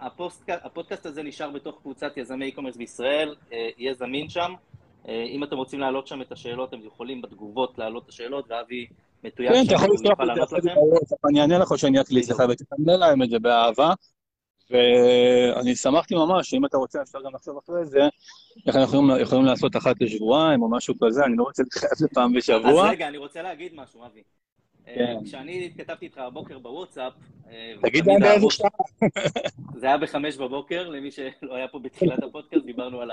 הפודקאסט 0.48 1.07
הזה 1.07 1.22
נשאר 1.22 1.51
בתוך 1.51 1.79
קבוצת 1.83 2.16
יזמי 2.16 2.53
e-commerce 2.57 2.79
בישראל, 2.79 3.35
יהיה 3.51 3.94
זמין 3.94 4.29
שם. 4.29 4.55
אם 5.07 5.45
אתם 5.45 5.57
רוצים 5.57 5.81
להעלות 5.81 6.07
שם 6.07 6.23
את 6.23 6.33
השאלות, 6.33 6.69
אתם 6.69 6.87
יכולים 6.87 7.23
בתגובות 7.23 7.79
להעלות 7.79 8.05
את 8.05 8.09
השאלות, 8.09 8.45
ואבי 8.49 8.87
מתויג 9.25 9.53
כן, 9.53 9.63
אתה 9.67 9.75
יכול 9.75 9.89
לפתוח 9.95 10.19
את 10.59 10.63
זה, 10.63 10.71
אני 11.29 11.41
אענה 11.41 11.59
לך 11.59 11.79
שאני 11.79 12.01
אקליט 12.01 12.31
לך 12.31 12.43
ותתמנה 12.51 12.97
להם 12.97 13.23
את 13.23 13.31
זה 13.31 13.39
באהבה. 13.39 13.93
ואני 14.71 15.77
שמחתי 15.77 16.15
ממש, 16.15 16.55
אם 16.55 16.65
אתה 16.65 16.77
רוצה 16.77 17.03
אפשר 17.03 17.19
גם 17.25 17.35
לחשוב 17.35 17.59
אחרי 17.65 17.87
זה, 17.87 18.01
איך 18.67 18.77
אנחנו 18.77 19.19
יכולים 19.19 19.45
לעשות 19.45 19.77
אחת 19.77 19.97
לשבועיים 20.01 20.63
או 20.63 20.71
משהו 20.71 20.95
כזה, 21.03 21.25
אני 21.25 21.37
לא 21.37 21.43
רוצה 21.43 21.63
להתחייב 21.63 21.93
לפעם 22.11 22.33
בשבוע. 22.33 22.85
אז 22.85 22.91
רגע, 22.91 23.09
אני 23.09 23.19
רוצה 23.19 23.43
להגיד 23.43 23.73
משהו, 23.75 24.07
אבי. 24.07 24.23
כן. 24.85 25.17
כשאני 25.25 25.71
כתבתי 25.77 26.05
איתך 26.05 26.19
הבוקר 26.19 26.59
בוואטסאפ... 26.59 27.13
אה, 27.51 27.75
תגיד 27.83 28.07
להם 28.07 28.21
באיזה 28.21 28.47
שעה. 28.51 28.69
זה 29.75 29.87
היה 29.87 29.99
בחמש 29.99 30.37
בבוקר, 30.37 30.89
למי 30.89 31.11
שלא 31.11 31.55
היה 31.55 31.69
פה 31.69 31.79
בתחילת 31.79 32.23
הפודקאסט, 32.23 32.65
דיברנו 32.65 33.01
על 33.01 33.11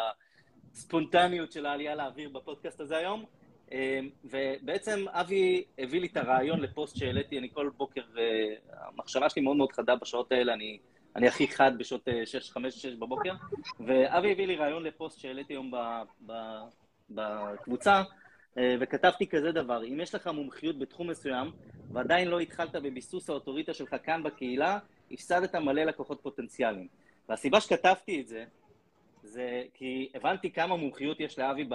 הספונטניות 0.75 1.51
של 1.51 1.65
העלייה 1.65 1.95
לאוויר 1.95 2.29
בפודקאסט 2.29 2.79
הזה 2.79 2.97
היום. 2.97 3.25
אה, 3.71 3.99
ובעצם 4.25 5.05
אבי 5.09 5.63
הביא 5.79 6.01
לי 6.01 6.07
את 6.07 6.17
הרעיון 6.17 6.59
לפוסט 6.59 6.97
שהעליתי, 6.97 7.39
אני 7.39 7.49
כל 7.53 7.69
בוקר, 7.77 8.01
אה, 8.17 8.55
המחשבה 8.69 9.29
שלי 9.29 9.41
מאוד 9.41 9.57
מאוד 9.57 9.71
חדה 9.71 9.95
בשעות 9.95 10.31
האלה, 10.31 10.53
אני, 10.53 10.79
אני 11.15 11.27
הכי 11.27 11.47
חד 11.47 11.71
בשעות 11.77 12.07
6, 12.25 12.51
5, 12.51 12.75
6 12.75 12.93
בבוקר, 12.93 13.33
ואבי 13.79 14.31
הביא 14.31 14.47
לי 14.47 14.55
רעיון 14.55 14.83
לפוסט 14.83 15.19
שהעליתי 15.19 15.53
היום 15.53 15.71
בקבוצה, 17.09 18.03
אה, 18.57 18.75
וכתבתי 18.79 19.27
כזה 19.27 19.51
דבר, 19.51 19.83
אם 19.83 19.99
יש 20.01 20.15
לך 20.15 20.27
מומחיות 20.27 20.79
בתחום 20.79 21.09
מסוים, 21.09 21.51
ועדיין 21.91 22.27
לא 22.27 22.39
התחלת 22.39 22.75
בביסוס 22.75 23.29
האוטוריטה 23.29 23.73
שלך 23.73 23.95
כאן 24.03 24.23
בקהילה, 24.23 24.79
הפסדת 25.11 25.55
מלא 25.55 25.83
לקוחות 25.83 26.21
פוטנציאליים. 26.21 26.87
והסיבה 27.29 27.61
שכתבתי 27.61 28.21
את 28.21 28.27
זה, 28.27 28.45
זה 29.25 29.63
כי 29.73 30.09
הבנתי 30.13 30.51
כמה 30.51 30.75
מומחיות 30.75 31.19
יש 31.19 31.39
לאבי 31.39 31.69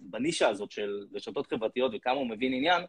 בנישה 0.00 0.48
הזאת 0.48 0.70
של 0.70 1.06
רשתות 1.14 1.46
חברתיות 1.46 1.92
וכמה 1.94 2.14
הוא 2.14 2.26
מבין 2.26 2.52
עניין, 2.52 2.82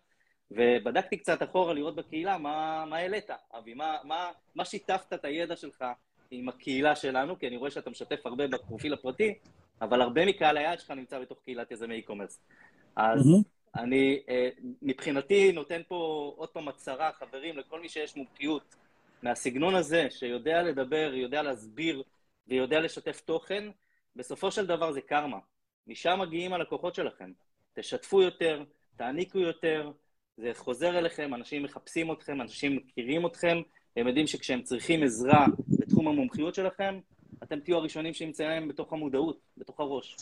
ובדקתי 0.52 1.18
קצת 1.18 1.44
אחורה 1.44 1.74
לראות 1.74 1.96
בקהילה 1.96 2.38
מה, 2.38 2.86
מה 2.90 2.98
העלית, 2.98 3.30
אבי, 3.58 3.74
מה, 3.74 3.98
מה, 4.04 4.32
מה 4.56 4.66
שיתפת 4.66 5.14
את 5.14 5.26
הידע 5.26 5.56
שלך 5.56 5.86
עם 6.32 6.50
הקהילה 6.50 6.96
שלנו, 6.96 7.40
כי 7.40 7.48
אני 7.48 7.58
רואה 7.58 7.72
שאתה 7.72 7.90
משתף 7.90 8.26
הרבה 8.26 8.48
בפרופיל 8.48 8.94
הפרטי, 8.94 9.34
אבל 9.82 10.02
הרבה 10.02 10.26
מקהל 10.26 10.58
היעד 10.58 10.80
שלך 10.80 10.92
נמצא 10.92 11.20
בתוך 11.20 11.40
קהילת 11.44 11.72
יזמי 11.72 12.02
e-commerce. 12.08 12.38
אז 12.96 13.22
mm-hmm. 13.22 13.80
אני 13.80 14.20
אה, 14.30 14.50
מבחינתי 14.82 15.52
נותן 15.52 15.82
פה 15.88 16.34
עוד 16.38 16.50
פעם 16.50 16.68
הצהרה, 16.68 17.12
חברים, 17.12 17.58
לכל 17.58 17.82
מי 17.82 17.90
שיש 17.90 18.16
מומחיות 18.16 18.76
מהסגנון 19.24 19.76
הזה, 19.76 20.08
שיודע 20.10 20.64
לדבר, 20.64 21.12
יודע 21.14 21.44
להסביר 21.44 22.04
ויודע 22.48 22.80
לשתף 22.80 23.22
תוכן, 23.22 23.70
בסופו 24.16 24.52
של 24.52 24.66
דבר 24.66 24.92
זה 24.92 25.02
קרמה. 25.02 25.38
משם 25.88 26.20
מגיעים 26.22 26.54
הלקוחות 26.54 26.96
שלכם. 26.96 27.32
תשתפו 27.74 28.22
יותר, 28.22 28.64
תעניקו 28.96 29.40
יותר, 29.40 29.92
זה 30.38 30.52
חוזר 30.56 30.98
אליכם, 30.98 31.34
אנשים 31.34 31.64
מחפשים 31.64 32.12
אתכם, 32.12 32.42
אנשים 32.42 32.76
מכירים 32.76 33.26
אתכם, 33.26 33.62
הם 33.96 34.08
יודעים 34.08 34.28
שכשהם 34.28 34.62
צריכים 34.62 35.04
עזרה 35.04 35.46
בתחום 35.80 36.08
המומחיות 36.08 36.56
שלכם, 36.56 37.00
אתם 37.44 37.60
תהיו 37.60 37.78
הראשונים 37.78 38.14
שנמצאים 38.14 38.68
בתוך 38.68 38.94
המודעות, 38.94 39.40
בתוך 39.58 39.80
הראש. 39.80 40.16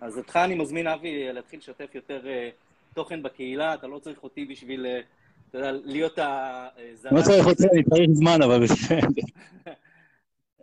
אז 0.00 0.18
אותך 0.18 0.36
אני 0.36 0.54
מזמין, 0.54 0.86
אבי, 0.86 1.32
להתחיל 1.32 1.58
לשתף 1.58 1.94
יותר 1.94 2.20
uh, 2.24 2.94
תוכן 2.94 3.22
בקהילה, 3.22 3.74
אתה 3.74 3.86
לא 3.86 3.98
צריך 3.98 4.22
אותי 4.22 4.44
בשביל, 4.44 4.86
uh, 4.86 5.04
אתה 5.50 5.58
יודע, 5.58 5.72
להיות 5.72 6.18
הזרה. 6.18 7.12
לא 7.12 7.22
צריך 7.22 7.46
אותי, 7.46 7.62
אני 7.72 7.82
צריך 7.82 8.10
זמן, 8.12 8.42
אבל 8.42 8.62
בסדר. 8.62 9.06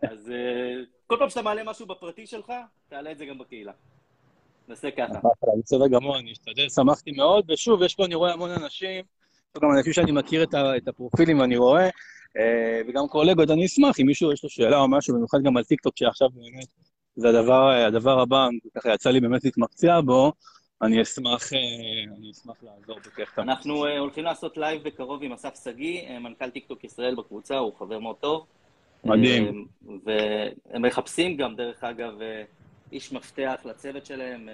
אז 0.02 0.28
uh, 0.28 0.86
כל 1.08 1.16
פעם 1.20 1.30
שאתה 1.30 1.42
מעלה 1.42 1.64
משהו 1.64 1.86
בפרטי 1.86 2.28
שלך, 2.28 2.54
תעלה 2.90 3.12
את 3.12 3.18
זה 3.18 3.26
גם 3.26 3.38
בקהילה. 3.38 3.72
נעשה 4.68 4.92
ככה. 4.92 5.20
בסדר 5.64 5.88
גמור, 5.88 6.20
אני 6.20 6.32
אשתדל, 6.32 6.70
שמחתי 6.70 7.12
מאוד, 7.12 7.52
ושוב, 7.52 7.84
יש 7.84 7.96
פה, 7.96 8.06
אני 8.06 8.16
רואה 8.16 8.34
המון 8.34 8.52
אנשים, 8.52 9.06
גם 9.58 9.72
אנשים 9.78 9.94
שאני 9.94 10.12
מכיר 10.12 10.44
את 10.54 10.88
הפרופילים 10.88 11.40
ואני 11.40 11.58
רואה, 11.58 11.90
אה, 12.38 12.82
וגם 12.88 13.08
קולגות, 13.08 13.50
אני 13.50 13.66
אשמח 13.66 14.00
אם 14.00 14.06
מישהו 14.06 14.32
יש 14.32 14.44
לו 14.44 14.50
שאלה 14.50 14.78
או 14.78 14.88
משהו, 14.88 15.16
במיוחד 15.16 15.38
גם 15.44 15.58
על 15.58 15.64
טיקטוק, 15.64 15.98
שעכשיו 15.98 16.30
באמת 16.30 16.68
זה 17.16 17.30
הדבר, 17.30 17.70
הדבר 17.70 18.20
הבא, 18.20 18.48
ככה 18.76 18.94
יצא 18.94 19.10
לי 19.10 19.20
באמת 19.20 19.44
להתמקצע 19.44 20.02
בו, 20.02 20.32
אני 20.82 21.02
אשמח, 21.02 21.54
אה, 21.54 21.60
אני 22.18 22.32
אשמח 22.32 22.56
לעזור 22.64 23.00
בכיף. 23.00 23.40
אנחנו 23.40 23.86
אה, 23.86 24.00
הולכים 24.00 24.24
לעשות 24.24 24.58
לייב 24.58 24.84
בקרוב 24.84 25.24
עם 25.24 25.34
אסף 25.34 25.64
שגיא, 25.64 26.20
מנכ"ל 26.20 26.50
טיקטוק 26.50 26.84
ישראל 26.84 27.16
בקבוצה, 27.16 27.58
הוא 27.58 27.74
חבר 27.80 28.00
מאוד 28.00 28.16
טוב. 28.16 28.46
מדהים. 29.04 29.66
והם 30.06 30.82
מחפשים 30.82 31.38
גם, 31.38 31.56
דרך 31.56 31.84
אגב, 31.84 32.14
איש 32.92 33.14
מפתח 33.14 33.62
לצוות 33.66 34.06
שלהם, 34.06 34.50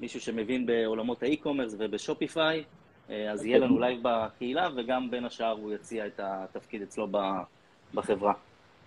מישהו 0.00 0.20
שמבין 0.20 0.66
בעולמות 0.66 1.22
ה 1.22 1.27
e-commerce 1.27 1.74
וב 1.78 1.95
Shopify. 1.95 2.64
אה, 3.10 3.32
אז 3.32 3.44
יהיה 3.44 3.58
לנו 3.58 3.78
לייב 3.78 3.98
בקהילה, 4.02 4.68
וגם 4.76 5.10
בין 5.10 5.24
השאר 5.24 5.50
הוא 5.50 5.72
יציע 5.72 6.06
את 6.06 6.20
התפקיד 6.22 6.82
אצלו 6.82 7.08
בחברה. 7.94 8.32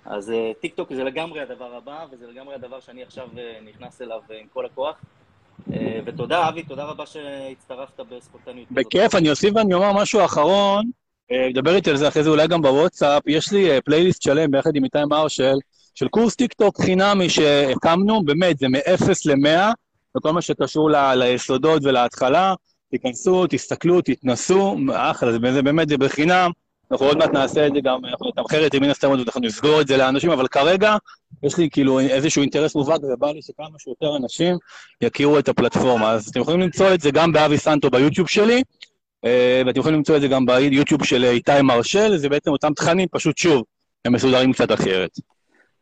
אז 0.06 0.32
אה, 0.32 0.52
טיק 0.62 0.76
טוק 0.76 0.94
זה 0.94 1.04
לגמרי 1.04 1.42
הדבר 1.42 1.76
הבא, 1.76 2.06
וזה 2.12 2.28
לגמרי 2.28 2.56
הדבר 2.56 2.80
שאני 2.80 3.04
עכשיו 3.04 3.28
אה, 3.38 3.60
נכנס 3.66 4.02
אליו 4.02 4.22
עם 4.42 4.48
כל 4.54 4.66
הכוח. 4.66 5.02
ותודה, 6.06 6.50
אבי, 6.50 6.64
תודה 6.64 6.86
רבה 6.86 7.06
שהצטרפת 7.06 8.00
בספורטניות. 8.00 8.72
בכיף, 8.72 9.16
אני 9.16 9.30
אוסיף 9.30 9.56
ואני 9.56 9.74
אומר 9.74 9.94
משהו 9.94 10.26
אחרון, 10.26 10.92
נדבר 11.32 11.76
איתי 11.76 11.90
על 11.90 11.98
זה 11.98 12.08
אחרי 12.08 12.24
זה 12.24 12.30
אולי 12.30 12.48
גם 12.48 12.62
בוואטסאפ, 12.62 13.24
יש 13.28 13.52
לי 13.52 13.82
פלייליסט 13.86 14.22
שלם 14.22 14.52
ביחד 14.52 14.76
עם 14.76 14.84
איתי 14.84 15.06
מרשל, 15.10 15.56
של 15.96 16.08
קורס 16.08 16.36
טיק 16.36 16.54
טוק 16.54 16.82
חינמי 16.82 17.30
שהקמנו, 17.30 18.24
באמת, 18.24 18.58
זה 18.58 18.68
מ-0 18.68 19.06
ל-100, 19.26 19.74
וכל 20.18 20.32
מה 20.32 20.42
שקשור 20.42 20.90
ל- 20.90 21.14
ליסודות 21.16 21.86
ולהתחלה. 21.86 22.54
תיכנסו, 22.92 23.48
תסתכלו, 23.50 24.02
תתנסו, 24.02 24.78
אחלה, 24.94 25.32
זה 25.32 25.62
באמת, 25.62 25.90
זה 25.90 25.98
בחינם. 25.98 26.52
אנחנו 26.92 27.06
עוד 27.06 27.18
מעט 27.18 27.34
נעשה 27.34 27.68
את 27.68 27.72
זה 27.74 27.80
גם, 27.84 28.06
אנחנו 28.06 28.28
נתמחר 28.28 28.66
את 28.66 28.72
זה 28.72 28.80
מן 28.80 28.90
הסתם, 28.90 29.14
אנחנו 29.14 29.42
נסגור 29.42 29.82
את 29.82 29.88
זה 29.88 29.98
לאנשים, 29.98 30.32
אבל 30.32 30.48
כרגע 30.48 30.96
יש 31.44 31.58
לי 31.58 31.70
כאילו 31.70 32.00
איזשהו 32.00 32.42
אינטרס 32.42 32.76
מובהק, 32.76 33.02
ובא 33.04 33.32
לי 33.32 33.42
שכמה 33.42 33.80
שיותר 33.80 34.18
אנשים 34.18 34.58
יכירו 35.02 35.40
את 35.40 35.50
הפלטפורמה. 35.50 36.12
אז 36.12 36.28
אתם 36.28 36.40
יכולים 36.40 36.60
למצוא 36.60 36.94
את 36.94 37.02
זה 37.02 37.12
גם 37.12 37.32
באבי 37.32 37.58
סנטו 37.58 37.90
ביוטיוב 37.90 38.28
שלי, 38.28 38.56
אה, 38.56 38.62
ואתם 39.66 39.80
יכולים 39.80 39.98
למצוא 39.98 40.16
את 40.16 40.22
זה 40.22 40.28
גם 40.28 40.46
ביוטיוב 40.46 41.06
של 41.06 41.24
איתי 41.24 41.62
מרשל, 41.64 42.18
זה 42.18 42.30
בעצם 42.30 42.52
אותם 42.52 42.74
תכנים, 42.74 43.08
פשוט 43.12 43.38
שוב, 43.38 43.64
הם 44.06 44.14
מסודרים 44.14 44.54
קצת 44.54 44.72
אחרת. 44.72 45.12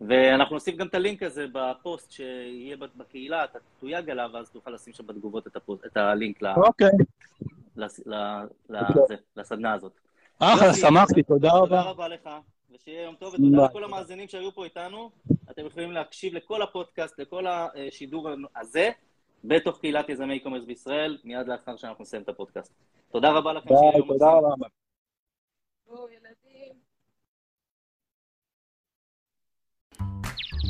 ואנחנו 0.02 0.56
נוסיף 0.56 0.76
גם 0.76 0.88
את 0.88 0.96
הלינק 0.96 1.24
הזה 1.24 1.46
בפוסט 1.54 2.12
שיהיה 2.12 2.78
בקהילה, 2.96 3.44
אתה 3.44 3.60
תויג 3.80 4.10
עליו, 4.10 4.30
ואז 4.34 4.50
תוכל 4.50 4.72
לשים 4.72 4.94
שם 4.94 5.08
בתגובות 5.08 5.48
את, 5.48 5.56
הפוסט, 5.56 5.86
את 5.86 5.98
הלינק 5.98 6.44
אוקיי. 6.44 6.90
לס, 7.76 8.00
ל, 8.06 8.14
ל, 8.70 8.78
אוקיי. 8.78 9.18
לסדנה 9.38 9.74
הזאת. 9.74 9.92
אחלה, 10.40 10.74
שמחתי, 10.74 11.24
תודה 11.24 11.50
רבה. 11.52 11.68
תודה 11.68 11.82
רבה 11.82 12.08
לך, 12.08 12.30
ושיהיה 12.76 13.02
יום 13.02 13.16
טוב, 13.16 13.34
ותודה 13.34 13.66
לכל 13.66 13.84
המאזינים 13.84 14.28
שהיו 14.28 14.52
פה 14.52 14.66
איתנו. 14.66 15.10
אתם 15.52 15.66
יכולים 15.66 15.92
להקשיב 15.92 16.34
לכל 16.34 16.62
הפודקאסט, 16.62 17.20
לכל 17.20 17.46
השידור 17.48 18.30
הזה, 18.56 18.90
בתוך 19.48 19.80
קהילת 19.80 20.10
יזמי 20.10 20.40
e-commerce 20.44 20.66
בישראל, 20.66 21.18
מיד 21.24 21.48
לאחר 21.48 21.76
שאנחנו 21.78 22.02
נסיים 22.02 22.24
את 22.24 22.30
הפודקאסט. 22.30 22.74
תודה 23.12 23.32
רבה 23.32 23.54
לכם, 23.54 23.70
יום 23.70 24.08
תודה 24.08 24.32
רבה. 24.32 24.68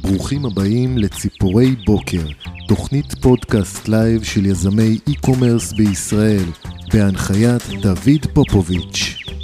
ברוכים 0.02 0.46
הבאים 0.46 0.98
לציפורי 0.98 1.76
בוקר, 1.86 2.28
תוכנית 2.68 3.06
פודקאסט 3.24 3.88
לייב 3.88 4.24
של 4.24 4.46
יזמי 4.46 4.98
e-commerce 5.10 5.78
בישראל, 5.78 6.46
בהנחיית 6.94 7.62
דוד 7.82 8.34
פופוביץ'. 8.36 9.37